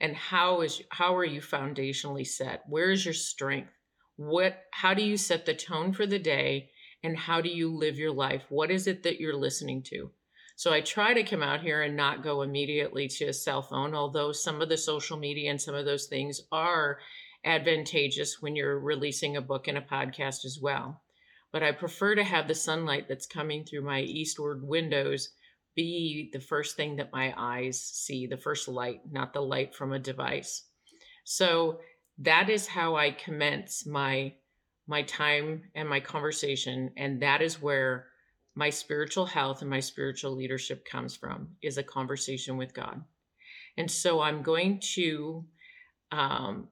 And 0.00 0.16
how 0.16 0.62
is 0.62 0.82
how 0.90 1.14
are 1.16 1.24
you 1.24 1.40
foundationally 1.40 2.26
set? 2.26 2.62
Where 2.68 2.90
is 2.90 3.04
your 3.04 3.14
strength? 3.14 3.72
What 4.16 4.64
how 4.72 4.94
do 4.94 5.02
you 5.02 5.16
set 5.16 5.44
the 5.44 5.54
tone 5.54 5.92
for 5.92 6.06
the 6.06 6.18
day? 6.18 6.70
And 7.04 7.16
how 7.16 7.40
do 7.40 7.48
you 7.48 7.76
live 7.76 7.98
your 7.98 8.12
life? 8.12 8.42
What 8.48 8.70
is 8.70 8.86
it 8.86 9.02
that 9.02 9.20
you're 9.20 9.36
listening 9.36 9.82
to 9.84 10.10
so 10.56 10.72
I 10.72 10.80
try 10.80 11.14
to 11.14 11.22
come 11.22 11.42
out 11.42 11.62
here 11.62 11.82
and 11.82 11.96
not 11.96 12.22
go 12.22 12.42
immediately 12.42 13.08
to 13.08 13.26
a 13.26 13.32
cell 13.32 13.62
phone, 13.62 13.94
although 13.94 14.32
some 14.32 14.60
of 14.60 14.68
the 14.68 14.76
social 14.76 15.16
media 15.18 15.50
and 15.50 15.60
some 15.60 15.74
of 15.74 15.84
those 15.84 16.06
things 16.06 16.40
are 16.50 16.98
advantageous 17.44 18.40
when 18.40 18.54
you're 18.54 18.78
releasing 18.78 19.36
a 19.36 19.42
book 19.42 19.68
and 19.68 19.78
a 19.78 19.82
podcast 19.82 20.44
as 20.44 20.58
well. 20.60 21.02
But 21.52 21.62
I 21.62 21.72
prefer 21.72 22.14
to 22.14 22.24
have 22.24 22.48
the 22.48 22.54
sunlight 22.54 23.06
that's 23.08 23.26
coming 23.26 23.64
through 23.64 23.82
my 23.82 24.00
eastward 24.00 24.62
windows 24.62 25.30
be 25.74 26.30
the 26.32 26.40
first 26.40 26.76
thing 26.76 26.96
that 26.96 27.12
my 27.12 27.34
eyes 27.36 27.80
see, 27.80 28.26
the 28.26 28.36
first 28.36 28.68
light, 28.68 29.00
not 29.10 29.32
the 29.32 29.40
light 29.40 29.74
from 29.74 29.92
a 29.92 29.98
device. 29.98 30.64
So 31.24 31.80
that 32.18 32.50
is 32.50 32.66
how 32.66 32.96
I 32.96 33.10
commence 33.10 33.86
my 33.86 34.34
my 34.88 35.02
time 35.02 35.62
and 35.76 35.88
my 35.88 36.00
conversation 36.00 36.90
and 36.96 37.22
that 37.22 37.40
is 37.40 37.62
where 37.62 38.06
my 38.54 38.70
spiritual 38.70 39.26
health 39.26 39.62
and 39.62 39.70
my 39.70 39.80
spiritual 39.80 40.32
leadership 40.32 40.84
comes 40.84 41.16
from 41.16 41.48
is 41.62 41.78
a 41.78 41.82
conversation 41.82 42.56
with 42.56 42.74
God. 42.74 43.02
And 43.78 43.90
so 43.90 44.20
I'm 44.20 44.42
going 44.42 44.80
to 44.94 45.44
um, 46.10 46.68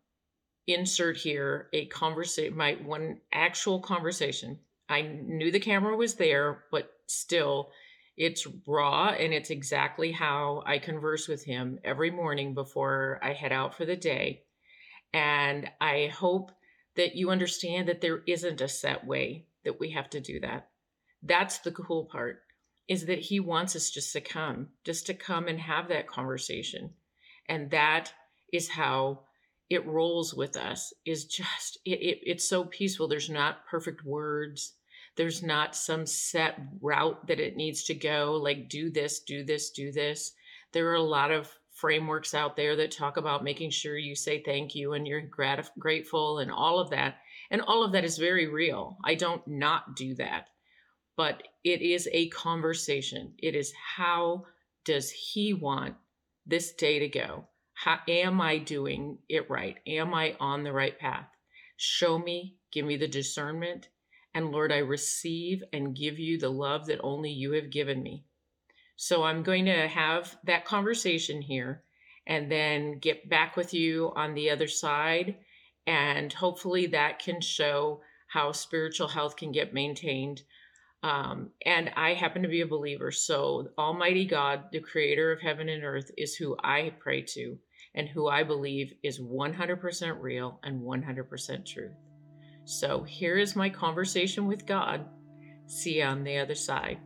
insert 0.66 1.16
here 1.16 1.68
a 1.72 1.86
conversation, 1.86 2.56
my 2.56 2.76
one 2.84 3.20
actual 3.32 3.80
conversation. 3.80 4.58
I 4.88 5.02
knew 5.02 5.50
the 5.50 5.60
camera 5.60 5.96
was 5.96 6.14
there, 6.14 6.64
but 6.70 6.92
still, 7.06 7.70
it's 8.16 8.46
raw 8.66 9.08
and 9.08 9.32
it's 9.32 9.48
exactly 9.48 10.12
how 10.12 10.62
I 10.66 10.78
converse 10.78 11.26
with 11.26 11.42
him 11.42 11.78
every 11.84 12.10
morning 12.10 12.52
before 12.52 13.18
I 13.22 13.32
head 13.32 13.52
out 13.52 13.74
for 13.74 13.86
the 13.86 13.96
day. 13.96 14.42
And 15.14 15.70
I 15.80 16.12
hope 16.14 16.52
that 16.96 17.16
you 17.16 17.30
understand 17.30 17.88
that 17.88 18.02
there 18.02 18.22
isn't 18.26 18.60
a 18.60 18.68
set 18.68 19.06
way 19.06 19.46
that 19.64 19.80
we 19.80 19.90
have 19.92 20.10
to 20.10 20.20
do 20.20 20.40
that 20.40 20.69
that's 21.22 21.58
the 21.58 21.72
cool 21.72 22.06
part 22.06 22.42
is 22.88 23.06
that 23.06 23.20
he 23.20 23.38
wants 23.38 23.76
us 23.76 23.90
just 23.90 24.12
to 24.12 24.20
come, 24.20 24.68
just 24.84 25.06
to 25.06 25.14
come 25.14 25.46
and 25.46 25.60
have 25.60 25.88
that 25.88 26.08
conversation. 26.08 26.90
And 27.48 27.70
that 27.70 28.12
is 28.52 28.68
how 28.68 29.20
it 29.68 29.86
rolls 29.86 30.34
with 30.34 30.56
us 30.56 30.92
is 31.06 31.24
just 31.26 31.78
it, 31.84 32.00
it, 32.00 32.18
it's 32.24 32.48
so 32.48 32.64
peaceful. 32.64 33.06
There's 33.06 33.30
not 33.30 33.66
perfect 33.66 34.04
words. 34.04 34.74
There's 35.16 35.42
not 35.42 35.76
some 35.76 36.06
set 36.06 36.58
route 36.80 37.26
that 37.28 37.38
it 37.38 37.56
needs 37.56 37.84
to 37.84 37.94
go 37.94 38.40
like 38.42 38.68
do 38.68 38.90
this 38.90 39.20
do 39.20 39.44
this 39.44 39.70
do 39.70 39.92
this. 39.92 40.32
There 40.72 40.88
are 40.88 40.94
a 40.94 41.02
lot 41.02 41.30
of 41.30 41.48
frameworks 41.70 42.34
out 42.34 42.56
there 42.56 42.76
that 42.76 42.90
talk 42.90 43.16
about 43.16 43.44
making 43.44 43.70
sure 43.70 43.96
you 43.96 44.16
say 44.16 44.42
thank 44.42 44.74
you 44.74 44.92
and 44.92 45.06
you're 45.06 45.20
grat- 45.20 45.70
grateful 45.78 46.38
and 46.38 46.50
all 46.50 46.80
of 46.80 46.90
that. 46.90 47.18
And 47.50 47.60
all 47.60 47.84
of 47.84 47.92
that 47.92 48.04
is 48.04 48.18
very 48.18 48.48
real. 48.48 48.98
I 49.04 49.14
don't 49.14 49.46
not 49.46 49.94
do 49.96 50.14
that 50.16 50.46
but 51.16 51.42
it 51.64 51.82
is 51.82 52.08
a 52.12 52.28
conversation. 52.28 53.34
It 53.38 53.54
is 53.54 53.72
how 53.96 54.46
does 54.84 55.10
he 55.10 55.54
want 55.54 55.96
this 56.46 56.72
day 56.72 56.98
to 56.98 57.08
go? 57.08 57.46
How 57.74 57.98
am 58.08 58.40
I 58.40 58.58
doing 58.58 59.18
it 59.28 59.48
right? 59.48 59.76
Am 59.86 60.14
I 60.14 60.36
on 60.40 60.64
the 60.64 60.72
right 60.72 60.98
path? 60.98 61.26
Show 61.76 62.18
me, 62.18 62.56
give 62.72 62.84
me 62.84 62.96
the 62.96 63.08
discernment. 63.08 63.88
And 64.34 64.52
Lord, 64.52 64.70
I 64.70 64.78
receive 64.78 65.62
and 65.72 65.96
give 65.96 66.18
you 66.18 66.38
the 66.38 66.50
love 66.50 66.86
that 66.86 67.00
only 67.02 67.30
you 67.30 67.52
have 67.52 67.70
given 67.70 68.02
me. 68.02 68.24
So 68.96 69.24
I'm 69.24 69.42
going 69.42 69.64
to 69.64 69.88
have 69.88 70.36
that 70.44 70.66
conversation 70.66 71.40
here 71.40 71.82
and 72.26 72.50
then 72.52 72.98
get 72.98 73.28
back 73.28 73.56
with 73.56 73.72
you 73.72 74.12
on 74.14 74.34
the 74.34 74.50
other 74.50 74.68
side. 74.68 75.36
And 75.86 76.32
hopefully 76.32 76.86
that 76.88 77.18
can 77.18 77.40
show 77.40 78.02
how 78.28 78.52
spiritual 78.52 79.08
health 79.08 79.36
can 79.36 79.52
get 79.52 79.74
maintained 79.74 80.42
um, 81.02 81.50
and 81.64 81.90
I 81.96 82.14
happen 82.14 82.42
to 82.42 82.48
be 82.48 82.60
a 82.60 82.66
believer. 82.66 83.10
So, 83.10 83.68
Almighty 83.78 84.26
God, 84.26 84.64
the 84.70 84.80
creator 84.80 85.32
of 85.32 85.40
heaven 85.40 85.68
and 85.68 85.82
earth, 85.82 86.10
is 86.18 86.34
who 86.34 86.56
I 86.62 86.92
pray 86.98 87.22
to 87.34 87.56
and 87.94 88.08
who 88.08 88.28
I 88.28 88.42
believe 88.42 88.92
is 89.02 89.20
100% 89.20 90.20
real 90.20 90.60
and 90.62 90.82
100% 90.82 91.66
truth. 91.66 91.92
So, 92.66 93.02
here 93.02 93.38
is 93.38 93.56
my 93.56 93.70
conversation 93.70 94.46
with 94.46 94.66
God. 94.66 95.06
See 95.66 95.98
you 95.98 96.04
on 96.04 96.22
the 96.22 96.36
other 96.36 96.54
side. 96.54 96.98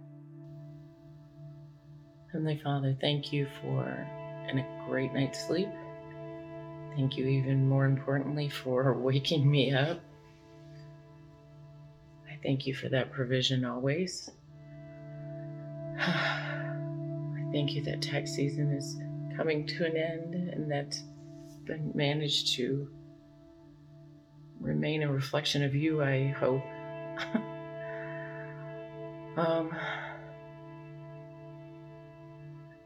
Heavenly 2.33 2.61
Father, 2.65 2.97
thank 3.01 3.33
you 3.33 3.47
for 3.63 3.85
a 3.85 4.87
great 4.89 5.13
night's 5.13 5.47
sleep. 5.47 5.69
Thank 6.97 7.17
you, 7.17 7.27
even 7.27 7.69
more 7.69 7.85
importantly, 7.85 8.49
for 8.49 8.93
waking 8.99 9.49
me 9.49 9.73
up 9.73 10.01
thank 12.45 12.67
you 12.67 12.75
for 12.75 12.89
that 12.91 13.11
provision 13.11 13.65
always. 13.65 14.31
I 15.99 17.49
thank 17.53 17.73
you 17.73 17.83
that 17.85 18.03
tax 18.03 18.33
season 18.33 18.71
is 18.73 18.97
coming 19.37 19.67
to 19.67 19.85
an 19.85 19.97
end 19.97 20.35
and 20.35 20.71
that 20.71 20.97
been 21.65 21.91
managed 21.95 22.55
to 22.57 22.89
remain 24.61 25.03
a 25.03 25.11
reflection 25.11 25.65
of 25.65 25.75
you, 25.75 26.03
I 26.03 26.29
hope. 26.29 26.63
um, 29.39 29.75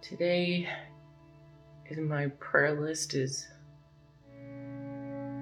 today 0.01 0.69
in 1.87 2.07
my 2.07 2.29
prayer 2.39 2.81
list 2.81 3.15
is 3.15 3.49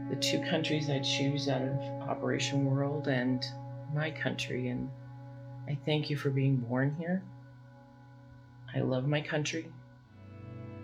the 0.09 0.17
two 0.17 0.41
countries 0.49 0.89
I 0.89 1.01
choose 1.01 1.49
out 1.49 1.63
of 1.63 1.79
Operation 2.09 2.65
World 2.65 3.09
and 3.09 3.45
my 3.95 4.11
country, 4.11 4.69
and 4.69 4.91
I 5.69 5.77
thank 5.85 6.11
you 6.11 6.17
for 6.17 6.31
being 6.31 6.57
born 6.57 6.95
here. 6.99 7.23
I 8.75 8.81
love 8.81 9.07
my 9.07 9.21
country. 9.21 9.71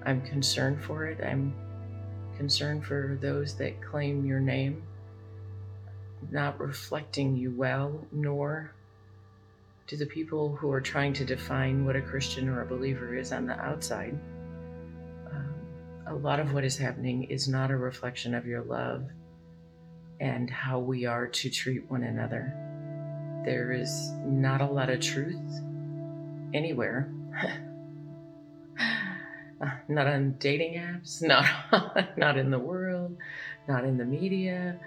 I'm 0.04 0.22
concerned 0.22 0.82
for 0.82 1.06
it. 1.06 1.22
I'm 1.24 1.54
concerned 2.36 2.84
for 2.84 3.18
those 3.20 3.54
that 3.56 3.82
claim 3.82 4.24
your 4.24 4.40
name, 4.40 4.82
not 6.30 6.58
reflecting 6.58 7.36
you 7.36 7.52
well, 7.52 8.04
nor 8.10 8.74
to 9.86 9.96
the 9.96 10.06
people 10.06 10.56
who 10.56 10.70
are 10.72 10.80
trying 10.80 11.12
to 11.12 11.24
define 11.24 11.84
what 11.84 11.96
a 11.96 12.00
Christian 12.00 12.48
or 12.48 12.62
a 12.62 12.66
believer 12.66 13.14
is 13.14 13.32
on 13.32 13.46
the 13.46 13.58
outside. 13.60 14.18
Um, 15.30 15.54
a 16.06 16.14
lot 16.14 16.40
of 16.40 16.54
what 16.54 16.64
is 16.64 16.76
happening 16.76 17.24
is 17.24 17.48
not 17.48 17.70
a 17.70 17.76
reflection 17.76 18.34
of 18.34 18.46
your 18.46 18.62
love 18.62 19.04
and 20.20 20.48
how 20.48 20.78
we 20.78 21.04
are 21.04 21.26
to 21.26 21.50
treat 21.50 21.90
one 21.90 22.04
another. 22.04 22.71
There 23.44 23.72
is 23.72 24.12
not 24.24 24.60
a 24.60 24.66
lot 24.66 24.88
of 24.90 25.00
truth 25.00 25.60
anywhere. 26.54 27.12
not 29.88 30.06
on 30.06 30.36
dating 30.38 30.74
apps, 30.74 31.22
not 31.22 31.46
not 32.16 32.36
in 32.36 32.50
the 32.50 32.58
world, 32.58 33.16
not 33.68 33.84
in 33.84 33.96
the 33.96 34.04
media. 34.04 34.78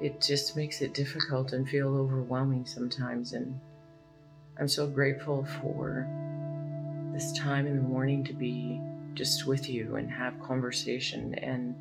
It 0.00 0.20
just 0.20 0.56
makes 0.56 0.80
it 0.80 0.94
difficult 0.94 1.52
and 1.52 1.68
feel 1.68 1.94
overwhelming 1.96 2.64
sometimes. 2.66 3.32
And 3.32 3.60
I'm 4.58 4.68
so 4.68 4.86
grateful 4.86 5.46
for 5.60 6.06
this 7.12 7.32
time 7.38 7.66
in 7.66 7.76
the 7.76 7.82
morning 7.82 8.24
to 8.24 8.32
be 8.32 8.80
just 9.14 9.46
with 9.46 9.68
you 9.68 9.96
and 9.96 10.10
have 10.10 10.40
conversation 10.40 11.34
and 11.34 11.74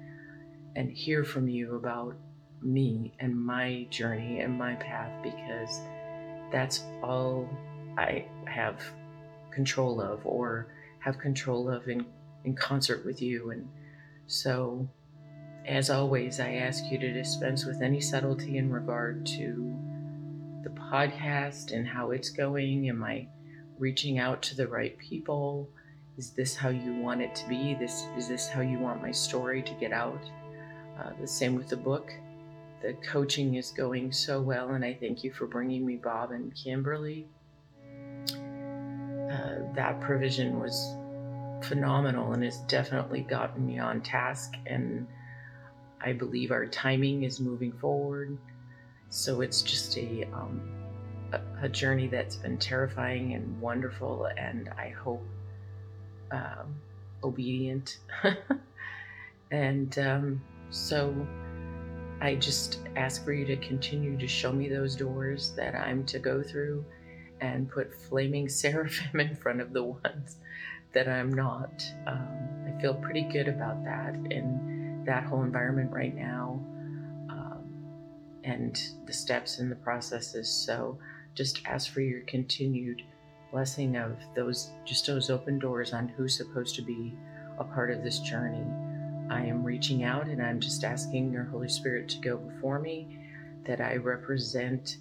and 0.75 0.91
hear 0.91 1.23
from 1.23 1.47
you 1.47 1.75
about 1.75 2.15
me 2.61 3.13
and 3.19 3.35
my 3.35 3.87
journey 3.89 4.41
and 4.41 4.57
my 4.57 4.75
path 4.75 5.11
because 5.23 5.79
that's 6.51 6.83
all 7.03 7.49
I 7.97 8.25
have 8.45 8.81
control 9.51 10.01
of 10.01 10.25
or 10.25 10.67
have 10.99 11.17
control 11.17 11.69
of 11.69 11.87
in, 11.87 12.05
in 12.43 12.55
concert 12.55 13.05
with 13.05 13.21
you. 13.21 13.51
And 13.51 13.67
so, 14.27 14.87
as 15.65 15.89
always, 15.89 16.39
I 16.39 16.53
ask 16.53 16.85
you 16.91 16.97
to 16.97 17.13
dispense 17.13 17.65
with 17.65 17.81
any 17.81 18.01
subtlety 18.01 18.57
in 18.57 18.71
regard 18.71 19.25
to 19.27 19.77
the 20.63 20.69
podcast 20.69 21.71
and 21.71 21.87
how 21.87 22.11
it's 22.11 22.29
going. 22.29 22.89
Am 22.89 23.03
I 23.03 23.27
reaching 23.77 24.19
out 24.19 24.41
to 24.43 24.55
the 24.55 24.67
right 24.67 24.97
people? 24.97 25.69
Is 26.17 26.31
this 26.31 26.55
how 26.55 26.69
you 26.69 26.95
want 26.95 27.21
it 27.21 27.33
to 27.35 27.47
be? 27.47 27.75
This 27.75 28.05
is 28.17 28.27
this 28.27 28.49
how 28.49 28.61
you 28.61 28.77
want 28.77 29.01
my 29.01 29.11
story 29.11 29.61
to 29.61 29.73
get 29.75 29.93
out? 29.93 30.21
Uh, 30.99 31.11
the 31.21 31.27
same 31.27 31.55
with 31.55 31.69
the 31.69 31.77
book. 31.77 32.11
The 32.81 32.93
coaching 32.93 33.55
is 33.55 33.71
going 33.71 34.12
so 34.12 34.41
well, 34.41 34.69
and 34.69 34.86
I 34.86 34.93
thank 34.93 35.24
you 35.24 35.31
for 35.31 35.48
bringing 35.48 35.86
me 35.86 35.98
Bob 35.98 36.31
and 36.31 36.53
Kimberly. 36.55 37.27
Uh, 39.29 39.74
that 39.75 40.00
provision 40.00 40.59
was 40.59 40.95
phenomenal 41.63 42.31
and 42.31 42.43
has 42.43 42.59
definitely 42.62 43.21
gotten 43.21 43.65
me 43.65 43.79
on 43.79 44.01
task. 44.01 44.53
And 44.65 45.07
I 46.01 46.13
believe 46.13 46.51
our 46.51 46.65
timing 46.65 47.24
is 47.24 47.39
moving 47.39 47.74
forward. 47.74 48.38
So 49.09 49.41
it's 49.41 49.62
just 49.62 49.98
a, 49.98 50.24
um, 50.33 50.62
a, 51.33 51.41
a, 51.63 51.69
journey 51.69 52.07
that's 52.07 52.36
been 52.36 52.57
terrifying 52.57 53.33
and 53.33 53.59
wonderful, 53.59 54.29
and 54.38 54.69
I 54.77 54.89
hope 54.89 55.25
um, 56.31 56.75
obedient. 57.24 57.98
and 59.51 59.98
um, 60.00 60.41
so 60.69 61.13
I 62.21 62.35
just 62.35 62.79
ask 62.97 63.23
for 63.23 63.31
you 63.31 63.45
to 63.45 63.55
continue 63.57 64.17
to 64.17 64.27
show 64.27 64.51
me 64.51 64.67
those 64.67 64.95
doors 64.95 65.51
that 65.55 65.73
I'm 65.73 66.05
to 66.07 66.19
go 66.19 66.43
through 66.43 66.83
and 67.39 67.69
put 67.69 67.93
flaming 67.93 68.49
seraphim 68.49 69.19
in 69.19 69.35
front 69.35 69.61
of 69.61 69.71
the 69.71 69.83
ones 69.83 70.38
that 70.93 71.07
I'm 71.07 71.31
not. 71.31 71.83
Um, 72.07 72.65
I 72.67 72.81
feel 72.81 72.93
pretty 72.95 73.23
good 73.23 73.47
about 73.47 73.83
that 73.85 74.15
in 74.31 75.03
that 75.05 75.23
whole 75.23 75.43
environment 75.43 75.91
right 75.91 76.13
now 76.13 76.59
um, 77.29 77.63
and 78.43 78.81
the 79.05 79.13
steps 79.13 79.59
and 79.59 79.71
the 79.71 79.77
processes. 79.77 80.49
So 80.49 80.99
just 81.35 81.61
ask 81.65 81.91
for 81.91 82.01
your 82.01 82.21
continued 82.21 83.01
blessing 83.51 83.95
of 83.95 84.17
those, 84.35 84.71
just 84.85 85.07
those 85.07 85.29
open 85.29 85.57
doors 85.57 85.93
on 85.93 86.09
who's 86.09 86.35
supposed 86.35 86.75
to 86.75 86.81
be 86.81 87.13
a 87.59 87.63
part 87.63 87.91
of 87.91 88.03
this 88.03 88.19
journey 88.19 88.65
I 89.29 89.45
am 89.45 89.63
reaching 89.63 90.03
out 90.03 90.27
and 90.27 90.41
I'm 90.41 90.59
just 90.59 90.83
asking 90.83 91.31
your 91.31 91.43
Holy 91.43 91.69
Spirit 91.69 92.09
to 92.09 92.17
go 92.17 92.38
before 92.38 92.79
me, 92.79 93.19
that 93.65 93.81
I 93.81 93.98
represent 93.98 94.97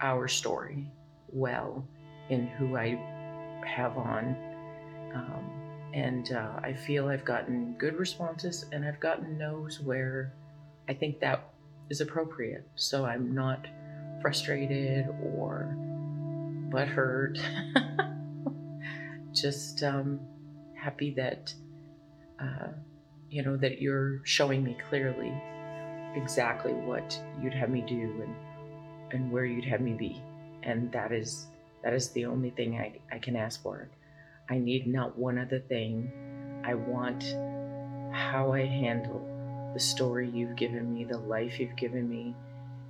our 0.00 0.28
story 0.28 0.90
well 1.32 1.84
in 2.30 2.46
who 2.46 2.76
I 2.76 2.98
have 3.66 3.96
on. 3.96 4.36
Um, 5.14 5.50
and 5.92 6.32
uh, 6.32 6.60
I 6.62 6.72
feel 6.72 7.08
I've 7.08 7.24
gotten 7.24 7.74
good 7.78 7.96
responses 7.96 8.66
and 8.72 8.84
I've 8.84 9.00
gotten 9.00 9.38
no's 9.38 9.80
where 9.80 10.32
I 10.88 10.94
think 10.94 11.20
that 11.20 11.50
is 11.90 12.00
appropriate. 12.00 12.66
So 12.76 13.04
I'm 13.04 13.34
not 13.34 13.66
frustrated 14.20 15.08
or 15.22 15.76
butthurt. 16.68 17.38
Just 19.32 19.82
um, 19.82 20.20
happy 20.74 21.10
that. 21.14 21.52
Uh, 22.40 22.68
you 23.30 23.42
know, 23.42 23.56
that 23.56 23.80
you're 23.80 24.20
showing 24.24 24.62
me 24.62 24.76
clearly 24.88 25.32
exactly 26.14 26.72
what 26.72 27.20
you'd 27.42 27.54
have 27.54 27.70
me 27.70 27.82
do 27.82 28.22
and 28.22 28.34
and 29.10 29.30
where 29.30 29.44
you'd 29.44 29.64
have 29.64 29.80
me 29.80 29.92
be. 29.92 30.20
And 30.62 30.90
that 30.92 31.12
is 31.12 31.46
that 31.82 31.92
is 31.92 32.10
the 32.10 32.24
only 32.24 32.50
thing 32.50 32.78
I, 32.78 32.98
I 33.14 33.18
can 33.18 33.36
ask 33.36 33.62
for. 33.62 33.88
I 34.48 34.58
need 34.58 34.86
not 34.86 35.18
one 35.18 35.38
other 35.38 35.58
thing. 35.58 36.10
I 36.64 36.74
want 36.74 37.22
how 38.12 38.52
I 38.52 38.64
handle 38.64 39.30
the 39.74 39.80
story 39.80 40.28
you've 40.30 40.56
given 40.56 40.94
me, 40.94 41.04
the 41.04 41.18
life 41.18 41.58
you've 41.58 41.76
given 41.76 42.08
me, 42.08 42.34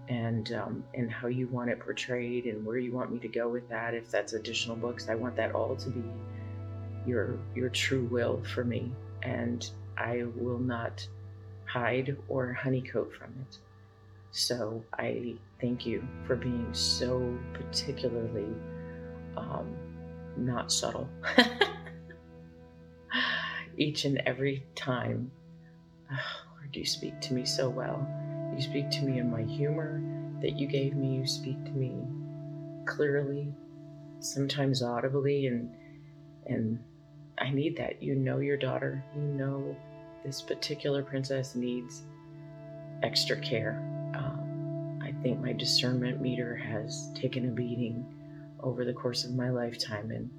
and 0.08 0.52
um, 0.52 0.84
and 0.94 1.10
how 1.10 1.28
you 1.28 1.48
want 1.48 1.70
it 1.70 1.80
portrayed 1.80 2.44
and 2.44 2.64
where 2.64 2.78
you 2.78 2.92
want 2.92 3.12
me 3.12 3.18
to 3.20 3.28
go 3.28 3.48
with 3.48 3.68
that. 3.68 3.94
If 3.94 4.10
that's 4.10 4.32
additional 4.32 4.76
books, 4.76 5.08
I 5.08 5.14
want 5.14 5.36
that 5.36 5.54
all 5.54 5.76
to 5.76 5.90
be 5.90 6.04
your 7.06 7.38
your 7.54 7.68
true 7.70 8.04
will 8.04 8.42
for 8.54 8.64
me. 8.64 8.92
And 9.22 9.68
I 9.96 10.24
will 10.36 10.58
not 10.58 11.06
hide 11.66 12.16
or 12.28 12.52
honeycoat 12.52 13.12
from 13.14 13.34
it. 13.40 13.58
So 14.30 14.84
I 14.98 15.36
thank 15.60 15.86
you 15.86 16.06
for 16.26 16.36
being 16.36 16.68
so 16.72 17.38
particularly 17.52 18.52
um, 19.36 19.74
not 20.36 20.72
subtle. 20.72 21.08
Each 23.76 24.04
and 24.04 24.18
every 24.26 24.64
time, 24.74 25.30
oh, 26.10 26.42
Lord, 26.56 26.74
you 26.74 26.84
speak 26.84 27.20
to 27.22 27.34
me 27.34 27.44
so 27.44 27.68
well. 27.68 28.06
You 28.54 28.62
speak 28.62 28.90
to 28.90 29.02
me 29.02 29.18
in 29.18 29.30
my 29.30 29.42
humor 29.42 30.00
that 30.42 30.58
you 30.58 30.66
gave 30.66 30.94
me. 30.94 31.16
You 31.16 31.26
speak 31.26 31.64
to 31.64 31.70
me 31.72 31.96
clearly, 32.86 33.52
sometimes 34.20 34.82
audibly, 34.82 35.46
and 35.46 35.74
and 36.46 36.78
I 37.38 37.50
need 37.50 37.76
that. 37.76 38.02
You 38.02 38.14
know 38.14 38.38
your 38.38 38.56
daughter. 38.56 39.04
You 39.14 39.22
know 39.22 39.76
this 40.24 40.40
particular 40.40 41.02
princess 41.02 41.54
needs 41.54 42.02
extra 43.02 43.36
care. 43.36 43.80
Um, 44.14 45.00
I 45.02 45.12
think 45.22 45.40
my 45.40 45.52
discernment 45.52 46.20
meter 46.20 46.56
has 46.56 47.10
taken 47.14 47.48
a 47.48 47.52
beating 47.52 48.06
over 48.60 48.84
the 48.84 48.92
course 48.92 49.24
of 49.24 49.34
my 49.34 49.50
lifetime, 49.50 50.10
and 50.10 50.30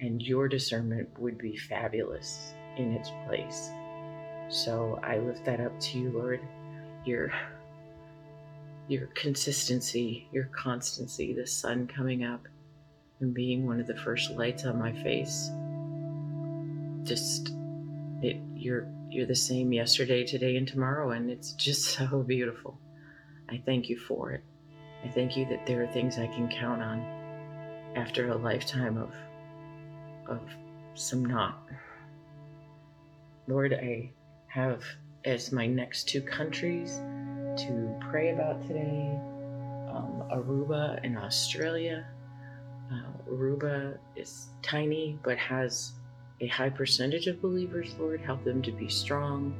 and 0.00 0.22
your 0.22 0.48
discernment 0.48 1.08
would 1.18 1.38
be 1.38 1.56
fabulous 1.56 2.52
in 2.76 2.92
its 2.92 3.10
place. 3.26 3.70
So 4.48 5.00
I 5.02 5.18
lift 5.18 5.44
that 5.46 5.60
up 5.60 5.78
to 5.80 5.98
you, 5.98 6.10
Lord. 6.10 6.40
Your 7.04 7.32
your 8.86 9.06
consistency, 9.08 10.28
your 10.32 10.50
constancy, 10.54 11.34
the 11.34 11.46
sun 11.46 11.86
coming 11.86 12.24
up 12.24 12.46
and 13.20 13.34
being 13.34 13.66
one 13.66 13.80
of 13.80 13.86
the 13.86 13.96
first 13.96 14.30
lights 14.30 14.64
on 14.64 14.78
my 14.78 14.92
face 15.02 15.50
just 17.08 17.50
it 18.22 18.36
you're 18.54 18.86
you're 19.10 19.26
the 19.26 19.34
same 19.34 19.72
yesterday, 19.72 20.24
today, 20.24 20.56
and 20.56 20.68
tomorrow, 20.68 21.10
and 21.12 21.30
it's 21.30 21.52
just 21.52 21.84
so 21.98 22.22
beautiful. 22.22 22.78
I 23.48 23.62
thank 23.64 23.88
you 23.88 23.98
for 23.98 24.32
it. 24.32 24.44
I 25.04 25.08
thank 25.08 25.36
you 25.36 25.46
that 25.46 25.64
there 25.66 25.82
are 25.82 25.86
things 25.86 26.18
I 26.18 26.26
can 26.26 26.48
count 26.48 26.82
on 26.82 27.00
after 27.96 28.28
a 28.28 28.36
lifetime 28.36 28.98
of 28.98 29.14
of 30.26 30.40
some 30.94 31.24
not. 31.24 31.62
Lord, 33.46 33.72
I 33.72 34.10
have 34.48 34.82
as 35.24 35.52
my 35.52 35.66
next 35.66 36.08
two 36.08 36.20
countries 36.20 37.00
to 37.56 37.98
pray 38.10 38.30
about 38.30 38.60
today 38.66 39.18
um, 39.90 40.22
Aruba 40.30 41.00
and 41.02 41.16
Australia. 41.16 42.06
Uh, 42.92 43.30
Aruba 43.30 43.98
is 44.16 44.48
tiny 44.62 45.18
but 45.22 45.38
has 45.38 45.92
a 46.40 46.46
high 46.46 46.70
percentage 46.70 47.26
of 47.26 47.42
believers, 47.42 47.94
Lord. 47.98 48.20
Help 48.20 48.44
them 48.44 48.62
to 48.62 48.72
be 48.72 48.88
strong, 48.88 49.54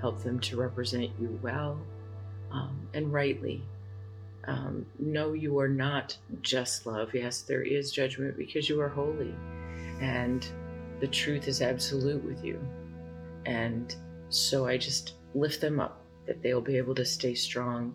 help 0.00 0.22
them 0.22 0.40
to 0.40 0.56
represent 0.56 1.10
you 1.20 1.38
well 1.42 1.78
um, 2.50 2.88
and 2.94 3.12
rightly. 3.12 3.62
Um, 4.44 4.86
no, 4.98 5.34
you 5.34 5.58
are 5.60 5.68
not 5.68 6.16
just 6.40 6.86
love. 6.86 7.14
Yes, 7.14 7.42
there 7.42 7.62
is 7.62 7.92
judgment 7.92 8.36
because 8.36 8.68
you 8.68 8.80
are 8.80 8.88
holy, 8.88 9.34
and 10.00 10.46
the 11.00 11.06
truth 11.06 11.48
is 11.48 11.62
absolute 11.62 12.24
with 12.24 12.44
you. 12.44 12.58
And 13.46 13.94
so 14.28 14.66
I 14.66 14.76
just 14.76 15.14
lift 15.34 15.60
them 15.60 15.80
up 15.80 16.00
that 16.26 16.42
they'll 16.42 16.60
be 16.60 16.76
able 16.76 16.94
to 16.94 17.04
stay 17.04 17.34
strong 17.34 17.94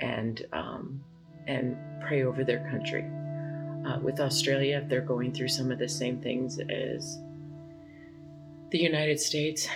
and 0.00 0.46
um, 0.52 1.02
and 1.46 1.76
pray 2.06 2.24
over 2.24 2.44
their 2.44 2.68
country. 2.70 3.04
Uh, 3.86 3.98
with 4.00 4.20
Australia, 4.20 4.84
they're 4.88 5.00
going 5.00 5.32
through 5.32 5.48
some 5.48 5.72
of 5.72 5.78
the 5.78 5.88
same 5.88 6.20
things 6.20 6.58
as 6.58 7.18
the 8.70 8.78
United 8.78 9.18
States, 9.18 9.66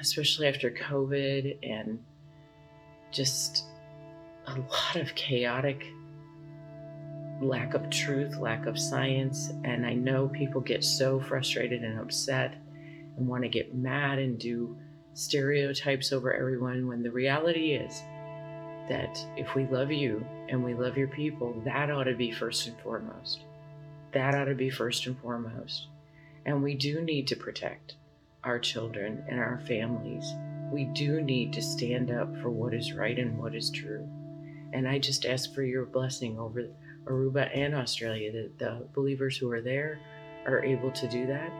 especially 0.00 0.48
after 0.48 0.70
COVID 0.70 1.58
and 1.62 2.00
just 3.12 3.64
a 4.46 4.58
lot 4.58 4.96
of 4.96 5.14
chaotic 5.14 5.86
lack 7.40 7.74
of 7.74 7.88
truth, 7.90 8.36
lack 8.38 8.66
of 8.66 8.78
science. 8.78 9.52
And 9.62 9.86
I 9.86 9.94
know 9.94 10.28
people 10.28 10.60
get 10.60 10.82
so 10.82 11.20
frustrated 11.20 11.82
and 11.84 12.00
upset 12.00 12.54
and 13.16 13.28
want 13.28 13.44
to 13.44 13.48
get 13.48 13.74
mad 13.74 14.18
and 14.18 14.38
do 14.38 14.76
stereotypes 15.14 16.12
over 16.12 16.34
everyone 16.34 16.88
when 16.88 17.02
the 17.02 17.10
reality 17.10 17.72
is 17.72 18.02
that 18.88 19.16
if 19.36 19.54
we 19.54 19.66
love 19.66 19.92
you 19.92 20.26
and 20.48 20.62
we 20.62 20.74
love 20.74 20.98
your 20.98 21.08
people, 21.08 21.62
that 21.64 21.90
ought 21.90 22.04
to 22.04 22.14
be 22.14 22.32
first 22.32 22.66
and 22.66 22.78
foremost. 22.80 23.40
That 24.12 24.34
ought 24.34 24.46
to 24.46 24.54
be 24.54 24.70
first 24.70 25.06
and 25.06 25.18
foremost. 25.20 25.86
And 26.44 26.62
we 26.62 26.74
do 26.74 27.00
need 27.00 27.28
to 27.28 27.36
protect 27.36 27.94
our 28.44 28.58
children 28.58 29.24
and 29.28 29.40
our 29.40 29.60
families. 29.66 30.32
We 30.70 30.84
do 30.86 31.20
need 31.20 31.52
to 31.54 31.62
stand 31.62 32.10
up 32.10 32.36
for 32.40 32.50
what 32.50 32.74
is 32.74 32.92
right 32.92 33.18
and 33.18 33.38
what 33.38 33.54
is 33.54 33.70
true. 33.70 34.08
And 34.72 34.88
I 34.88 34.98
just 34.98 35.24
ask 35.24 35.54
for 35.54 35.62
your 35.62 35.86
blessing 35.86 36.38
over 36.38 36.68
Aruba 37.06 37.50
and 37.56 37.74
Australia 37.74 38.32
that 38.32 38.58
the 38.58 38.86
believers 38.94 39.36
who 39.36 39.50
are 39.50 39.60
there 39.60 40.00
are 40.46 40.64
able 40.64 40.90
to 40.92 41.08
do 41.08 41.26
that. 41.26 41.50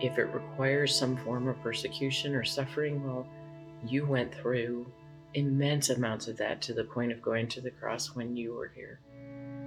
If 0.00 0.18
it 0.18 0.34
requires 0.34 0.94
some 0.94 1.16
form 1.18 1.48
of 1.48 1.60
persecution 1.62 2.34
or 2.34 2.44
suffering, 2.44 3.04
well, 3.04 3.26
you 3.86 4.06
went 4.06 4.34
through 4.34 4.86
immense 5.34 5.90
amounts 5.90 6.28
of 6.28 6.36
that 6.38 6.60
to 6.62 6.74
the 6.74 6.84
point 6.84 7.12
of 7.12 7.22
going 7.22 7.48
to 7.48 7.60
the 7.60 7.70
cross 7.70 8.14
when 8.14 8.36
you 8.36 8.54
were 8.54 8.72
here. 8.74 9.00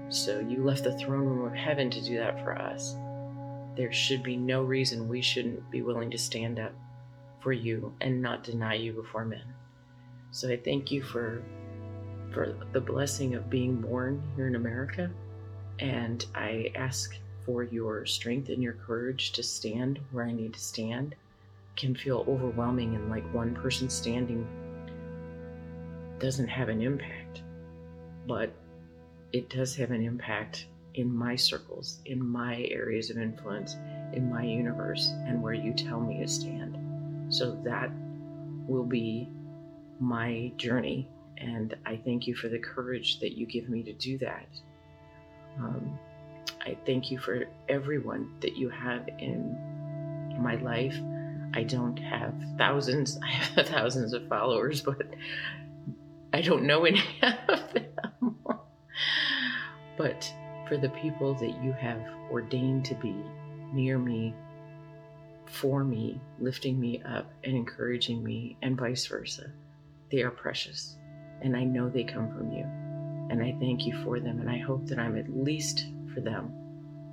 So 0.10 0.40
you 0.40 0.64
left 0.64 0.84
the 0.84 0.98
throne 0.98 1.26
room 1.26 1.48
of 1.48 1.54
heaven 1.54 1.90
to 1.90 2.02
do 2.02 2.18
that 2.18 2.44
for 2.44 2.58
us. 2.58 2.96
There 3.76 3.92
should 3.92 4.24
be 4.24 4.38
no 4.38 4.64
reason 4.64 5.08
we 5.08 5.22
shouldn't 5.22 5.70
be 5.72 5.82
willing 5.82 6.12
to 6.12 6.18
stand 6.18 6.60
up 6.60 6.74
for 7.42 7.52
you 7.52 7.94
and 8.02 8.22
not 8.22 8.44
deny 8.44 8.76
you 8.76 8.94
before 8.94 9.26
men. 9.26 9.54
So 10.32 10.50
I 10.50 10.58
thank 10.58 10.92
you 10.92 11.02
for 11.02 11.44
for 12.32 12.56
the 12.72 12.82
blessing 12.82 13.36
of 13.36 13.50
being 13.50 13.80
born 13.80 14.24
here 14.36 14.48
in 14.48 14.56
America 14.56 15.12
and 15.80 16.26
I 16.34 16.72
ask 16.74 17.16
for 17.46 17.64
your 17.64 18.06
strength 18.06 18.50
and 18.50 18.62
your 18.62 18.74
courage 18.74 19.34
to 19.34 19.44
stand 19.44 20.00
where 20.12 20.26
I 20.26 20.32
need 20.32 20.54
to 20.54 20.60
stand. 20.60 21.14
It 21.14 21.80
can 21.80 21.96
feel 21.96 22.26
overwhelming 22.28 22.96
and 22.96 23.10
like 23.10 23.34
one 23.34 23.54
person 23.54 23.90
standing 23.90 24.48
doesn't 26.20 26.48
have 26.48 26.70
an 26.70 26.82
impact, 26.82 27.42
but 28.28 28.52
it 29.34 29.50
does 29.50 29.76
have 29.76 29.92
an 29.92 30.02
impact 30.02 30.68
in 30.96 31.14
my 31.14 31.36
circles, 31.36 32.00
in 32.06 32.26
my 32.26 32.68
areas 32.70 33.10
of 33.10 33.18
influence, 33.18 33.78
in 34.14 34.30
my 34.30 34.44
universe, 34.44 35.12
and 35.26 35.42
where 35.42 35.54
you 35.54 35.74
tell 35.74 36.00
me 36.00 36.20
to 36.20 36.28
stand. 36.28 36.78
So 37.34 37.52
that 37.64 37.90
will 38.68 38.86
be 38.86 39.30
my 40.00 40.52
journey. 40.58 41.10
And 41.38 41.76
I 41.86 41.98
thank 41.98 42.28
you 42.28 42.36
for 42.36 42.48
the 42.48 42.60
courage 42.60 43.20
that 43.20 43.38
you 43.38 43.46
give 43.46 43.70
me 43.70 43.84
to 43.84 43.94
do 43.94 44.18
that. 44.20 44.48
Um, 45.60 45.98
I 46.66 46.78
thank 46.86 47.12
you 47.12 47.18
for 47.18 47.46
everyone 47.68 48.36
that 48.42 48.56
you 48.56 48.70
have 48.70 49.08
in 49.20 49.58
my 50.40 50.56
life. 50.56 50.98
I 51.54 51.64
don't 51.64 51.98
have 51.98 52.34
thousands, 52.58 53.20
I 53.24 53.28
have 53.28 53.68
thousands 53.68 54.14
of 54.14 54.28
followers, 54.28 54.82
but 54.82 55.02
I 56.32 56.42
don't 56.42 56.64
know 56.64 56.86
any 56.86 57.04
of 57.22 57.74
them. 57.74 58.36
but 59.98 60.34
for 60.74 60.80
the 60.80 60.90
people 60.90 61.36
that 61.36 61.62
you 61.62 61.72
have 61.72 62.02
ordained 62.32 62.84
to 62.84 62.96
be 62.96 63.16
near 63.74 64.00
me, 64.00 64.34
for 65.46 65.84
me, 65.84 66.20
lifting 66.40 66.80
me 66.80 67.00
up 67.04 67.32
and 67.44 67.56
encouraging 67.56 68.24
me, 68.24 68.58
and 68.64 68.76
vice 68.76 69.06
versa, 69.06 69.52
they 70.12 70.24
are 70.24 70.32
precious. 70.32 70.96
And 71.44 71.56
I 71.56 71.64
know 71.64 71.90
they 71.90 72.04
come 72.04 72.28
from 72.36 72.52
you. 72.52 72.64
And 73.30 73.44
I 73.44 73.56
thank 73.60 73.86
you 73.86 74.02
for 74.04 74.20
them. 74.20 74.40
And 74.40 74.50
I 74.50 74.58
hope 74.58 74.88
that 74.88 74.98
I'm 74.98 75.16
at 75.16 75.30
least 75.30 75.86
for 76.12 76.22
them 76.22 76.46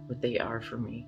what 0.07 0.23
they 0.23 0.39
are 0.39 0.63
for 0.63 0.79
me. 0.79 1.07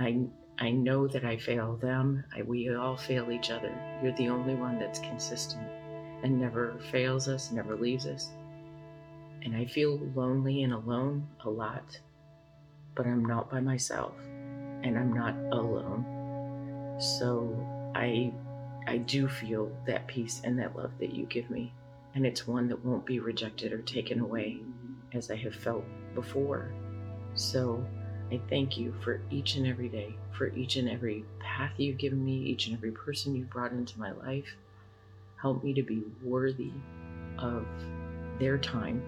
I, 0.00 0.20
I 0.58 0.70
know 0.70 1.06
that 1.08 1.26
I 1.26 1.36
fail 1.36 1.76
them. 1.76 2.24
I, 2.34 2.40
we 2.40 2.74
all 2.74 2.96
fail 2.96 3.30
each 3.30 3.50
other. 3.50 3.70
You're 4.02 4.16
the 4.16 4.30
only 4.30 4.54
one 4.54 4.78
that's 4.78 5.00
consistent 5.00 5.68
and 6.22 6.40
never 6.40 6.80
fails 6.90 7.28
us, 7.28 7.52
never 7.52 7.76
leaves 7.76 8.06
us. 8.06 8.30
And 9.42 9.56
I 9.56 9.66
feel 9.66 9.98
lonely 10.14 10.62
and 10.62 10.72
alone 10.72 11.26
a 11.44 11.50
lot, 11.50 11.98
but 12.94 13.06
I'm 13.06 13.24
not 13.24 13.50
by 13.50 13.60
myself 13.60 14.14
and 14.82 14.98
I'm 14.98 15.12
not 15.12 15.34
alone. 15.52 16.96
So 17.00 17.54
I 17.94 18.32
I 18.86 18.98
do 18.98 19.28
feel 19.28 19.70
that 19.86 20.06
peace 20.06 20.40
and 20.44 20.58
that 20.58 20.74
love 20.76 20.92
that 20.98 21.14
you 21.14 21.26
give 21.26 21.50
me. 21.50 21.72
And 22.14 22.26
it's 22.26 22.46
one 22.46 22.68
that 22.68 22.84
won't 22.84 23.04
be 23.04 23.20
rejected 23.20 23.72
or 23.72 23.82
taken 23.82 24.20
away 24.20 24.60
as 25.12 25.30
I 25.30 25.36
have 25.36 25.54
felt 25.54 25.84
before. 26.14 26.72
So 27.34 27.84
I 28.32 28.40
thank 28.48 28.78
you 28.78 28.94
for 29.04 29.20
each 29.30 29.56
and 29.56 29.66
every 29.66 29.88
day, 29.88 30.16
for 30.36 30.48
each 30.54 30.76
and 30.76 30.88
every 30.88 31.24
path 31.38 31.72
you've 31.76 31.98
given 31.98 32.24
me, 32.24 32.38
each 32.38 32.66
and 32.66 32.76
every 32.76 32.90
person 32.90 33.34
you've 33.34 33.50
brought 33.50 33.72
into 33.72 33.98
my 33.98 34.12
life. 34.12 34.56
Help 35.40 35.62
me 35.62 35.74
to 35.74 35.82
be 35.82 36.02
worthy 36.22 36.72
of 37.38 37.66
their 38.38 38.58
time 38.58 39.02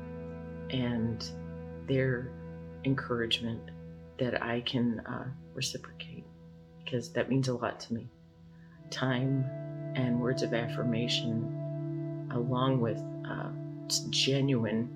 and 0.73 1.31
their 1.87 2.31
encouragement 2.85 3.61
that 4.19 4.43
I 4.43 4.61
can 4.63 5.01
uh, 5.01 5.27
reciprocate 5.55 6.25
because 6.85 7.13
that 7.13 7.29
means 7.29 7.49
a 7.49 7.55
lot 7.55 7.81
to 7.81 7.95
me. 7.95 8.09
Time 8.91 9.45
and 9.95 10.21
words 10.21 10.43
of 10.43 10.55
affirmation, 10.55 12.29
along 12.33 12.81
with 12.81 13.03
uh, 13.29 13.51
genuine, 14.11 14.89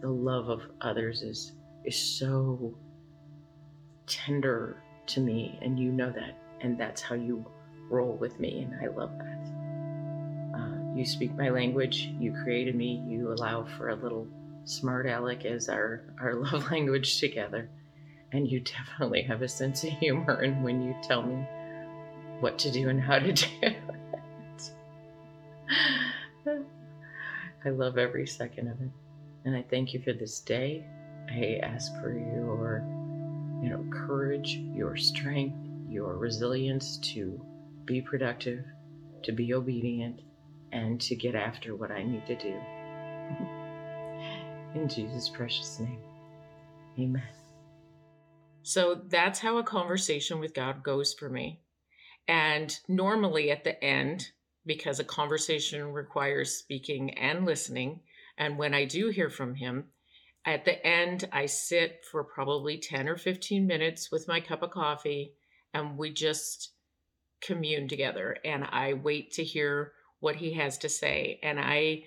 the 0.00 0.08
love 0.08 0.48
of 0.48 0.62
others 0.80 1.22
is 1.22 1.52
is 1.84 1.96
so 1.96 2.74
tender 4.06 4.82
to 5.06 5.20
me, 5.20 5.58
and 5.62 5.78
you 5.78 5.90
know 5.90 6.10
that, 6.10 6.38
and 6.60 6.78
that's 6.78 7.00
how 7.00 7.14
you 7.14 7.44
roll 7.88 8.16
with 8.16 8.38
me, 8.38 8.62
and 8.62 8.74
I 8.82 8.88
love 8.94 9.16
that. 9.18 9.38
You 10.98 11.06
speak 11.06 11.32
my 11.36 11.48
language. 11.48 12.10
You 12.18 12.32
created 12.42 12.74
me. 12.74 13.04
You 13.06 13.32
allow 13.32 13.64
for 13.76 13.90
a 13.90 13.94
little 13.94 14.26
smart 14.68 15.06
aleck 15.06 15.44
is 15.44 15.68
our, 15.68 16.02
our 16.20 16.34
love 16.42 16.70
language 16.70 17.18
together. 17.18 17.68
And 18.32 18.46
you 18.46 18.60
definitely 18.60 19.22
have 19.22 19.42
a 19.42 19.48
sense 19.48 19.82
of 19.84 19.90
humor 19.90 20.34
and 20.34 20.62
when 20.62 20.82
you 20.82 20.94
tell 21.02 21.22
me 21.22 21.46
what 22.40 22.58
to 22.60 22.70
do 22.70 22.88
and 22.88 23.00
how 23.00 23.18
to 23.18 23.32
do 23.32 23.46
it. 23.62 23.76
I 27.64 27.70
love 27.70 27.98
every 27.98 28.26
second 28.26 28.68
of 28.68 28.80
it. 28.80 28.90
And 29.44 29.56
I 29.56 29.64
thank 29.68 29.94
you 29.94 30.00
for 30.00 30.12
this 30.12 30.40
day. 30.40 30.84
I 31.30 31.60
ask 31.62 31.92
for 32.00 32.12
your, 32.12 32.84
you 33.62 33.70
know, 33.70 33.84
courage, 33.90 34.56
your 34.74 34.96
strength, 34.96 35.56
your 35.88 36.16
resilience 36.16 36.98
to 37.14 37.40
be 37.84 38.00
productive, 38.00 38.64
to 39.22 39.32
be 39.32 39.54
obedient, 39.54 40.20
and 40.72 41.00
to 41.00 41.16
get 41.16 41.34
after 41.34 41.74
what 41.74 41.90
I 41.90 42.02
need 42.02 42.26
to 42.26 42.36
do. 42.36 43.57
In 44.78 44.88
Jesus' 44.88 45.28
precious 45.28 45.80
name, 45.80 45.98
amen. 46.98 47.22
So 48.62 49.00
that's 49.08 49.40
how 49.40 49.58
a 49.58 49.64
conversation 49.64 50.38
with 50.38 50.54
God 50.54 50.84
goes 50.84 51.14
for 51.14 51.28
me. 51.28 51.60
And 52.28 52.78
normally 52.86 53.50
at 53.50 53.64
the 53.64 53.82
end, 53.82 54.28
because 54.64 55.00
a 55.00 55.04
conversation 55.04 55.92
requires 55.92 56.54
speaking 56.54 57.18
and 57.18 57.44
listening, 57.44 58.00
and 58.36 58.56
when 58.56 58.72
I 58.72 58.84
do 58.84 59.08
hear 59.08 59.30
from 59.30 59.56
Him, 59.56 59.86
at 60.46 60.64
the 60.64 60.86
end, 60.86 61.28
I 61.32 61.46
sit 61.46 62.04
for 62.08 62.22
probably 62.22 62.78
10 62.78 63.08
or 63.08 63.16
15 63.16 63.66
minutes 63.66 64.12
with 64.12 64.28
my 64.28 64.38
cup 64.38 64.62
of 64.62 64.70
coffee 64.70 65.32
and 65.74 65.98
we 65.98 66.12
just 66.12 66.70
commune 67.40 67.88
together. 67.88 68.36
And 68.44 68.64
I 68.64 68.92
wait 68.92 69.32
to 69.32 69.44
hear 69.44 69.92
what 70.20 70.36
he 70.36 70.52
has 70.54 70.78
to 70.78 70.88
say 70.88 71.38
and 71.42 71.60
i 71.60 72.02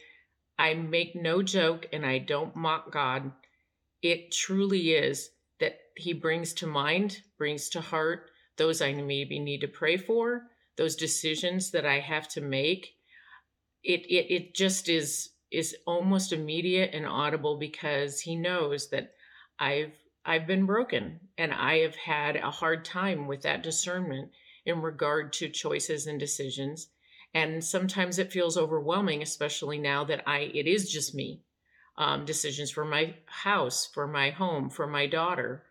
i 0.61 0.75
make 0.75 1.15
no 1.15 1.41
joke 1.41 1.87
and 1.91 2.05
i 2.05 2.17
don't 2.19 2.55
mock 2.55 2.91
god. 2.91 3.31
It 4.01 4.31
truly 4.31 4.93
is 4.93 5.29
that 5.59 5.77
he 5.95 6.13
brings 6.13 6.53
to 6.53 6.67
mind 6.67 7.21
brings 7.37 7.69
to 7.69 7.81
heart 7.81 8.29
those 8.57 8.81
i 8.81 8.93
maybe 8.93 9.39
need 9.39 9.61
to 9.61 9.67
pray 9.67 9.97
for 9.97 10.43
those 10.77 10.95
decisions 10.95 11.71
that 11.71 11.85
i 11.85 11.99
have 11.99 12.27
to 12.29 12.41
make. 12.41 12.95
It 13.83 14.01
it, 14.05 14.33
it 14.33 14.55
just 14.55 14.87
is 14.87 15.31
is 15.51 15.75
almost 15.85 16.31
immediate 16.31 16.91
and 16.93 17.05
audible 17.05 17.57
because 17.57 18.21
he 18.21 18.35
knows 18.35 18.89
that 18.89 19.13
i've 19.59 19.93
i've 20.25 20.47
been 20.47 20.65
broken 20.65 21.19
and 21.37 21.51
i 21.53 21.79
have 21.79 21.95
had 21.95 22.35
a 22.35 22.51
hard 22.51 22.85
time 22.85 23.27
with 23.27 23.41
that 23.41 23.63
discernment 23.63 24.31
in 24.65 24.81
regard 24.81 25.33
to 25.33 25.49
choices 25.49 26.07
and 26.07 26.19
decisions 26.19 26.87
and 27.33 27.63
sometimes 27.63 28.19
it 28.19 28.31
feels 28.31 28.57
overwhelming 28.57 29.21
especially 29.21 29.77
now 29.77 30.03
that 30.03 30.23
i 30.27 30.39
it 30.53 30.67
is 30.67 30.91
just 30.91 31.15
me 31.15 31.41
um, 31.97 32.25
decisions 32.25 32.71
for 32.71 32.85
my 32.85 33.13
house 33.25 33.87
for 33.93 34.07
my 34.07 34.29
home 34.29 34.69
for 34.69 34.87
my 34.87 35.07
daughter 35.07 35.63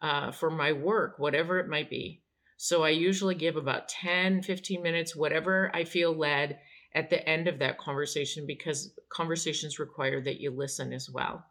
uh, 0.00 0.30
for 0.30 0.50
my 0.50 0.72
work 0.72 1.18
whatever 1.18 1.58
it 1.58 1.68
might 1.68 1.88
be. 1.88 2.22
So 2.56 2.82
i 2.82 2.90
usually 2.90 3.34
give 3.34 3.56
about 3.56 3.88
10 3.88 4.42
15 4.42 4.82
minutes 4.82 5.16
whatever 5.16 5.70
i 5.74 5.84
feel 5.84 6.12
led 6.12 6.58
at 6.94 7.10
the 7.10 7.26
end 7.28 7.48
of 7.48 7.58
that 7.58 7.78
conversation 7.78 8.46
because 8.46 8.92
conversations 9.08 9.78
require 9.78 10.20
that 10.22 10.40
you 10.40 10.50
listen 10.50 10.92
as 10.92 11.08
well. 11.08 11.44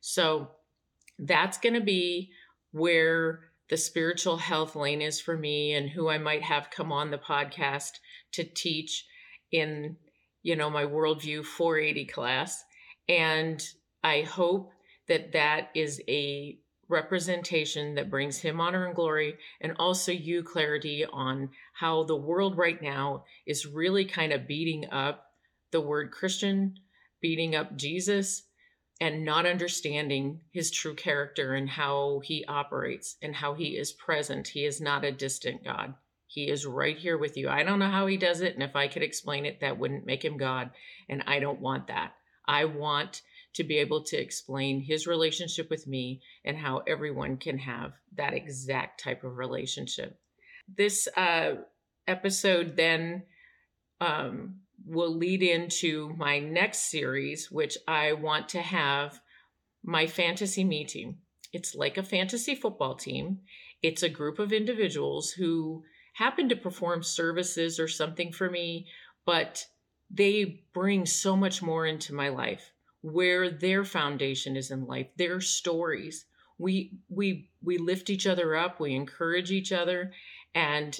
So 0.00 0.50
that's 1.18 1.58
going 1.58 1.74
to 1.74 1.80
be 1.80 2.30
where 2.72 3.51
the 3.72 3.78
spiritual 3.78 4.36
health 4.36 4.76
lane 4.76 5.00
is 5.00 5.18
for 5.18 5.34
me 5.34 5.72
and 5.72 5.88
who 5.88 6.06
I 6.06 6.18
might 6.18 6.42
have 6.42 6.68
come 6.68 6.92
on 6.92 7.10
the 7.10 7.16
podcast 7.16 7.92
to 8.32 8.44
teach 8.44 9.06
in, 9.50 9.96
you 10.42 10.56
know, 10.56 10.68
my 10.68 10.84
worldview 10.84 11.42
480 11.42 12.04
class. 12.04 12.62
And 13.08 13.64
I 14.04 14.28
hope 14.28 14.72
that 15.08 15.32
that 15.32 15.70
is 15.74 16.02
a 16.06 16.58
representation 16.90 17.94
that 17.94 18.10
brings 18.10 18.40
him 18.40 18.60
honor 18.60 18.84
and 18.84 18.94
glory 18.94 19.38
and 19.62 19.72
also 19.78 20.12
you 20.12 20.42
clarity 20.42 21.06
on 21.10 21.48
how 21.72 22.04
the 22.04 22.14
world 22.14 22.58
right 22.58 22.82
now 22.82 23.24
is 23.46 23.64
really 23.64 24.04
kind 24.04 24.34
of 24.34 24.46
beating 24.46 24.84
up 24.92 25.28
the 25.70 25.80
word 25.80 26.12
Christian, 26.12 26.74
beating 27.22 27.56
up 27.56 27.74
Jesus 27.74 28.42
and 29.02 29.24
not 29.24 29.46
understanding 29.46 30.40
his 30.52 30.70
true 30.70 30.94
character 30.94 31.54
and 31.54 31.68
how 31.68 32.20
he 32.22 32.44
operates 32.46 33.16
and 33.20 33.34
how 33.34 33.52
he 33.52 33.76
is 33.76 33.90
present. 33.90 34.46
He 34.46 34.64
is 34.64 34.80
not 34.80 35.04
a 35.04 35.10
distant 35.10 35.64
God. 35.64 35.94
He 36.28 36.48
is 36.48 36.64
right 36.64 36.96
here 36.96 37.18
with 37.18 37.36
you. 37.36 37.48
I 37.48 37.64
don't 37.64 37.80
know 37.80 37.90
how 37.90 38.06
he 38.06 38.16
does 38.16 38.42
it. 38.42 38.54
And 38.54 38.62
if 38.62 38.76
I 38.76 38.86
could 38.86 39.02
explain 39.02 39.44
it, 39.44 39.58
that 39.60 39.76
wouldn't 39.76 40.06
make 40.06 40.24
him 40.24 40.36
God. 40.36 40.70
And 41.08 41.24
I 41.26 41.40
don't 41.40 41.60
want 41.60 41.88
that. 41.88 42.12
I 42.46 42.66
want 42.66 43.22
to 43.54 43.64
be 43.64 43.78
able 43.78 44.04
to 44.04 44.16
explain 44.16 44.80
his 44.80 45.08
relationship 45.08 45.68
with 45.68 45.84
me 45.88 46.20
and 46.44 46.56
how 46.56 46.84
everyone 46.86 47.38
can 47.38 47.58
have 47.58 47.94
that 48.16 48.34
exact 48.34 49.02
type 49.02 49.24
of 49.24 49.36
relationship. 49.36 50.16
This 50.68 51.08
uh, 51.16 51.54
episode 52.06 52.76
then 52.76 53.24
um, 54.00 54.60
will 54.86 55.14
lead 55.14 55.42
into 55.42 56.14
my 56.16 56.38
next 56.38 56.90
series, 56.90 57.50
which 57.50 57.76
I 57.86 58.12
want 58.12 58.48
to 58.50 58.62
have 58.62 59.20
my 59.84 60.06
fantasy 60.06 60.64
me 60.64 60.84
team. 60.84 61.18
It's 61.52 61.74
like 61.74 61.98
a 61.98 62.02
fantasy 62.02 62.54
football 62.54 62.94
team. 62.94 63.40
It's 63.82 64.02
a 64.02 64.08
group 64.08 64.38
of 64.38 64.52
individuals 64.52 65.30
who 65.30 65.84
happen 66.14 66.48
to 66.48 66.56
perform 66.56 67.02
services 67.02 67.78
or 67.78 67.88
something 67.88 68.32
for 68.32 68.50
me, 68.50 68.86
but 69.24 69.66
they 70.10 70.62
bring 70.72 71.06
so 71.06 71.36
much 71.36 71.62
more 71.62 71.86
into 71.86 72.14
my 72.14 72.28
life 72.28 72.72
where 73.00 73.50
their 73.50 73.84
foundation 73.84 74.56
is 74.56 74.70
in 74.70 74.86
life, 74.86 75.08
their 75.16 75.40
stories. 75.40 76.26
We 76.58 76.92
we 77.08 77.50
we 77.62 77.78
lift 77.78 78.10
each 78.10 78.26
other 78.26 78.54
up, 78.54 78.78
we 78.78 78.94
encourage 78.94 79.50
each 79.50 79.72
other, 79.72 80.12
and 80.54 80.98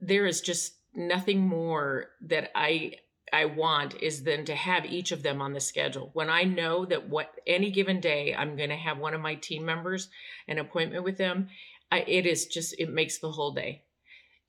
there 0.00 0.26
is 0.26 0.40
just 0.40 0.74
nothing 0.94 1.40
more 1.40 2.10
that 2.22 2.50
I 2.54 2.92
I 3.34 3.46
want 3.46 4.00
is 4.00 4.22
then 4.22 4.44
to 4.44 4.54
have 4.54 4.86
each 4.86 5.10
of 5.10 5.24
them 5.24 5.42
on 5.42 5.54
the 5.54 5.60
schedule. 5.60 6.10
When 6.12 6.30
I 6.30 6.44
know 6.44 6.84
that 6.84 7.08
what 7.08 7.34
any 7.48 7.72
given 7.72 7.98
day 7.98 8.32
I'm 8.32 8.54
going 8.54 8.70
to 8.70 8.76
have 8.76 8.98
one 8.98 9.12
of 9.12 9.20
my 9.20 9.34
team 9.34 9.64
members 9.64 10.08
an 10.46 10.58
appointment 10.58 11.02
with 11.02 11.18
them, 11.18 11.48
I, 11.90 12.04
it 12.06 12.26
is 12.26 12.46
just 12.46 12.76
it 12.78 12.90
makes 12.90 13.18
the 13.18 13.32
whole 13.32 13.50
day. 13.50 13.82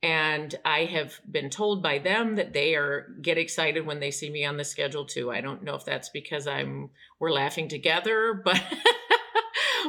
And 0.03 0.53
I 0.63 0.85
have 0.85 1.19
been 1.29 1.49
told 1.49 1.81
by 1.81 1.97
them 1.97 2.35
that 2.35 2.53
they 2.53 2.75
are 2.75 3.07
get 3.23 3.39
excited 3.39 3.87
when 3.87 3.99
they 3.99 4.11
see 4.11 4.29
me 4.29 4.45
on 4.45 4.57
the 4.57 4.63
schedule 4.63 5.05
too. 5.05 5.31
I 5.31 5.41
don't 5.41 5.63
know 5.63 5.73
if 5.73 5.83
that's 5.83 6.09
because 6.09 6.45
I'm 6.45 6.91
we're 7.19 7.31
laughing 7.31 7.67
together, 7.67 8.39
but 8.45 8.61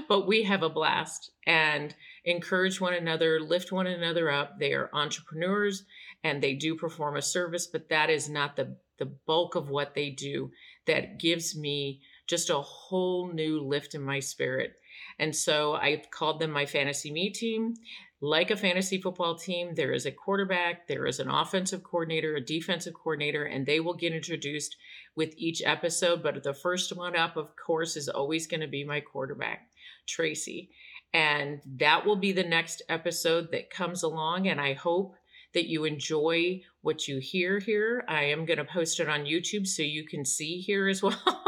but 0.09 0.27
we 0.27 0.45
have 0.45 0.63
a 0.63 0.71
blast 0.71 1.33
and 1.47 1.95
encourage 2.25 2.81
one 2.81 2.95
another, 2.95 3.41
lift 3.41 3.73
one 3.73 3.87
another 3.87 4.31
up. 4.31 4.59
They 4.59 4.73
are 4.73 4.89
entrepreneurs 4.95 5.85
and 6.25 6.43
they 6.43 6.55
do 6.55 6.77
perform 6.77 7.17
a 7.17 7.23
service, 7.23 7.67
but 7.67 7.91
that 7.91 8.09
is 8.09 8.31
not 8.31 8.57
the 8.57 8.77
the 8.99 9.07
bulk 9.07 9.55
of 9.55 9.71
what 9.71 9.95
they 9.95 10.11
do 10.11 10.51
that 10.87 11.19
gives 11.19 11.57
me 11.57 12.01
just 12.27 12.51
a 12.51 12.61
whole 12.61 13.33
new 13.33 13.61
lift 13.61 13.95
in 13.95 14.03
my 14.03 14.21
spirit. 14.21 14.75
And 15.19 15.35
so 15.35 15.75
I've 15.75 16.11
called 16.11 16.41
them 16.41 16.51
my 16.51 16.67
fantasy 16.67 17.11
me 17.11 17.31
team. 17.31 17.75
Like 18.21 18.51
a 18.51 18.57
fantasy 18.57 19.01
football 19.01 19.37
team, 19.37 19.75
there 19.75 19.93
is 19.93 20.07
a 20.07 20.11
quarterback, 20.11 20.89
there 20.89 21.07
is 21.07 21.21
an 21.21 21.29
offensive 21.29 21.83
coordinator, 21.83 22.35
a 22.35 22.41
defensive 22.41 22.95
coordinator, 22.95 23.45
and 23.45 23.67
they 23.67 23.79
will 23.79 23.95
get 23.95 24.15
introduced 24.15 24.77
with 25.15 25.35
each 25.37 25.63
episode. 25.65 26.23
But 26.23 26.43
the 26.43 26.55
first 26.55 26.97
one 26.97 27.15
up, 27.15 27.37
of 27.37 27.55
course, 27.57 27.95
is 27.95 28.09
always 28.09 28.47
going 28.47 28.63
to 28.63 28.69
be 28.69 28.85
my 28.85 29.01
quarterback, 29.01 29.69
Tracy. 30.07 30.71
And 31.13 31.61
that 31.77 32.07
will 32.07 32.17
be 32.17 32.33
the 32.33 32.43
next 32.43 32.83
episode 32.89 33.53
that 33.53 33.71
comes 33.71 34.03
along. 34.03 34.49
And 34.49 34.61
I 34.61 34.73
hope 34.73 35.15
that 35.55 35.69
you 35.69 35.85
enjoy 35.85 36.63
what 36.83 37.09
you 37.09 37.19
hear 37.19 37.59
here. 37.59 38.05
I 38.09 38.25
am 38.25 38.45
going 38.45 38.59
to 38.59 38.65
post 38.65 39.01
it 39.01 39.09
on 39.09 39.25
YouTube 39.25 39.67
so 39.67 39.83
you 39.83 40.05
can 40.05 40.25
see 40.25 40.61
here 40.61 40.89
as 40.89 41.03
well. 41.03 41.45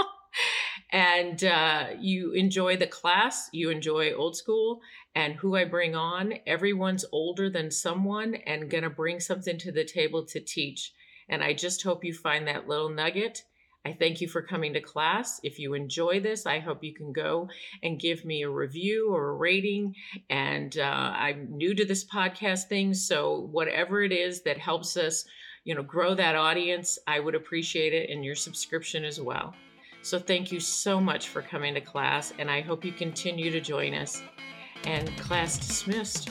and 0.90 1.42
uh, 1.44 1.88
you 1.98 2.32
enjoy 2.32 2.76
the 2.76 2.87
class, 2.87 3.48
you 3.52 3.70
enjoy 3.70 4.12
old 4.12 4.37
school, 4.37 4.80
and 5.14 5.34
who 5.34 5.56
I 5.56 5.64
bring 5.64 5.94
on. 5.94 6.34
Everyone's 6.46 7.04
older 7.12 7.50
than 7.50 7.70
someone 7.70 8.34
and 8.34 8.70
going 8.70 8.84
to 8.84 8.90
bring 8.90 9.20
something 9.20 9.58
to 9.58 9.72
the 9.72 9.84
table 9.84 10.24
to 10.26 10.40
teach. 10.40 10.92
And 11.28 11.42
I 11.42 11.52
just 11.52 11.82
hope 11.82 12.04
you 12.04 12.14
find 12.14 12.48
that 12.48 12.68
little 12.68 12.88
nugget 12.88 13.44
I 13.88 13.94
thank 13.94 14.20
you 14.20 14.29
for 14.29 14.42
coming 14.42 14.74
to 14.74 14.83
class. 14.83 15.40
If 15.42 15.59
you 15.59 15.72
enjoy 15.72 16.20
this, 16.20 16.44
I 16.44 16.59
hope 16.59 16.85
you 16.85 16.92
can 16.92 17.11
go 17.11 17.48
and 17.83 17.98
give 17.98 18.22
me 18.22 18.42
a 18.42 18.51
review 18.51 19.14
or 19.14 19.31
a 19.31 19.35
rating. 19.35 19.94
And 20.29 20.77
uh, 20.77 20.83
I'm 21.16 21.57
new 21.57 21.74
to 21.74 21.87
this 21.87 22.05
podcast 22.05 22.68
thing, 22.68 22.92
so 22.92 23.48
whatever 23.51 24.03
it 24.03 24.12
is 24.12 24.42
that 24.42 24.59
helps 24.59 24.98
us, 24.98 25.24
you 25.64 25.74
know, 25.74 25.83
grow 25.83 26.14
that 26.14 26.37
audience, 26.37 26.98
I 27.07 27.18
would 27.18 27.35
appreciate 27.35 27.94
it, 27.94 28.11
and 28.11 28.22
your 28.22 28.35
subscription 28.35 29.07
as 29.07 29.22
well. 29.22 29.55
So 30.03 30.18
thank 30.18 30.53
you 30.53 30.61
so 30.61 31.01
much 31.01 31.29
for 31.29 31.40
coming 31.40 31.72
to 31.72 31.81
class, 31.81 32.35
and 32.38 32.51
I 32.51 32.61
hope 32.61 32.85
you 32.85 32.92
continue 32.92 33.51
to 33.51 33.61
join 33.61 33.94
us. 33.94 34.22
And 34.85 35.16
class 35.16 35.57
dismissed. 35.57 36.29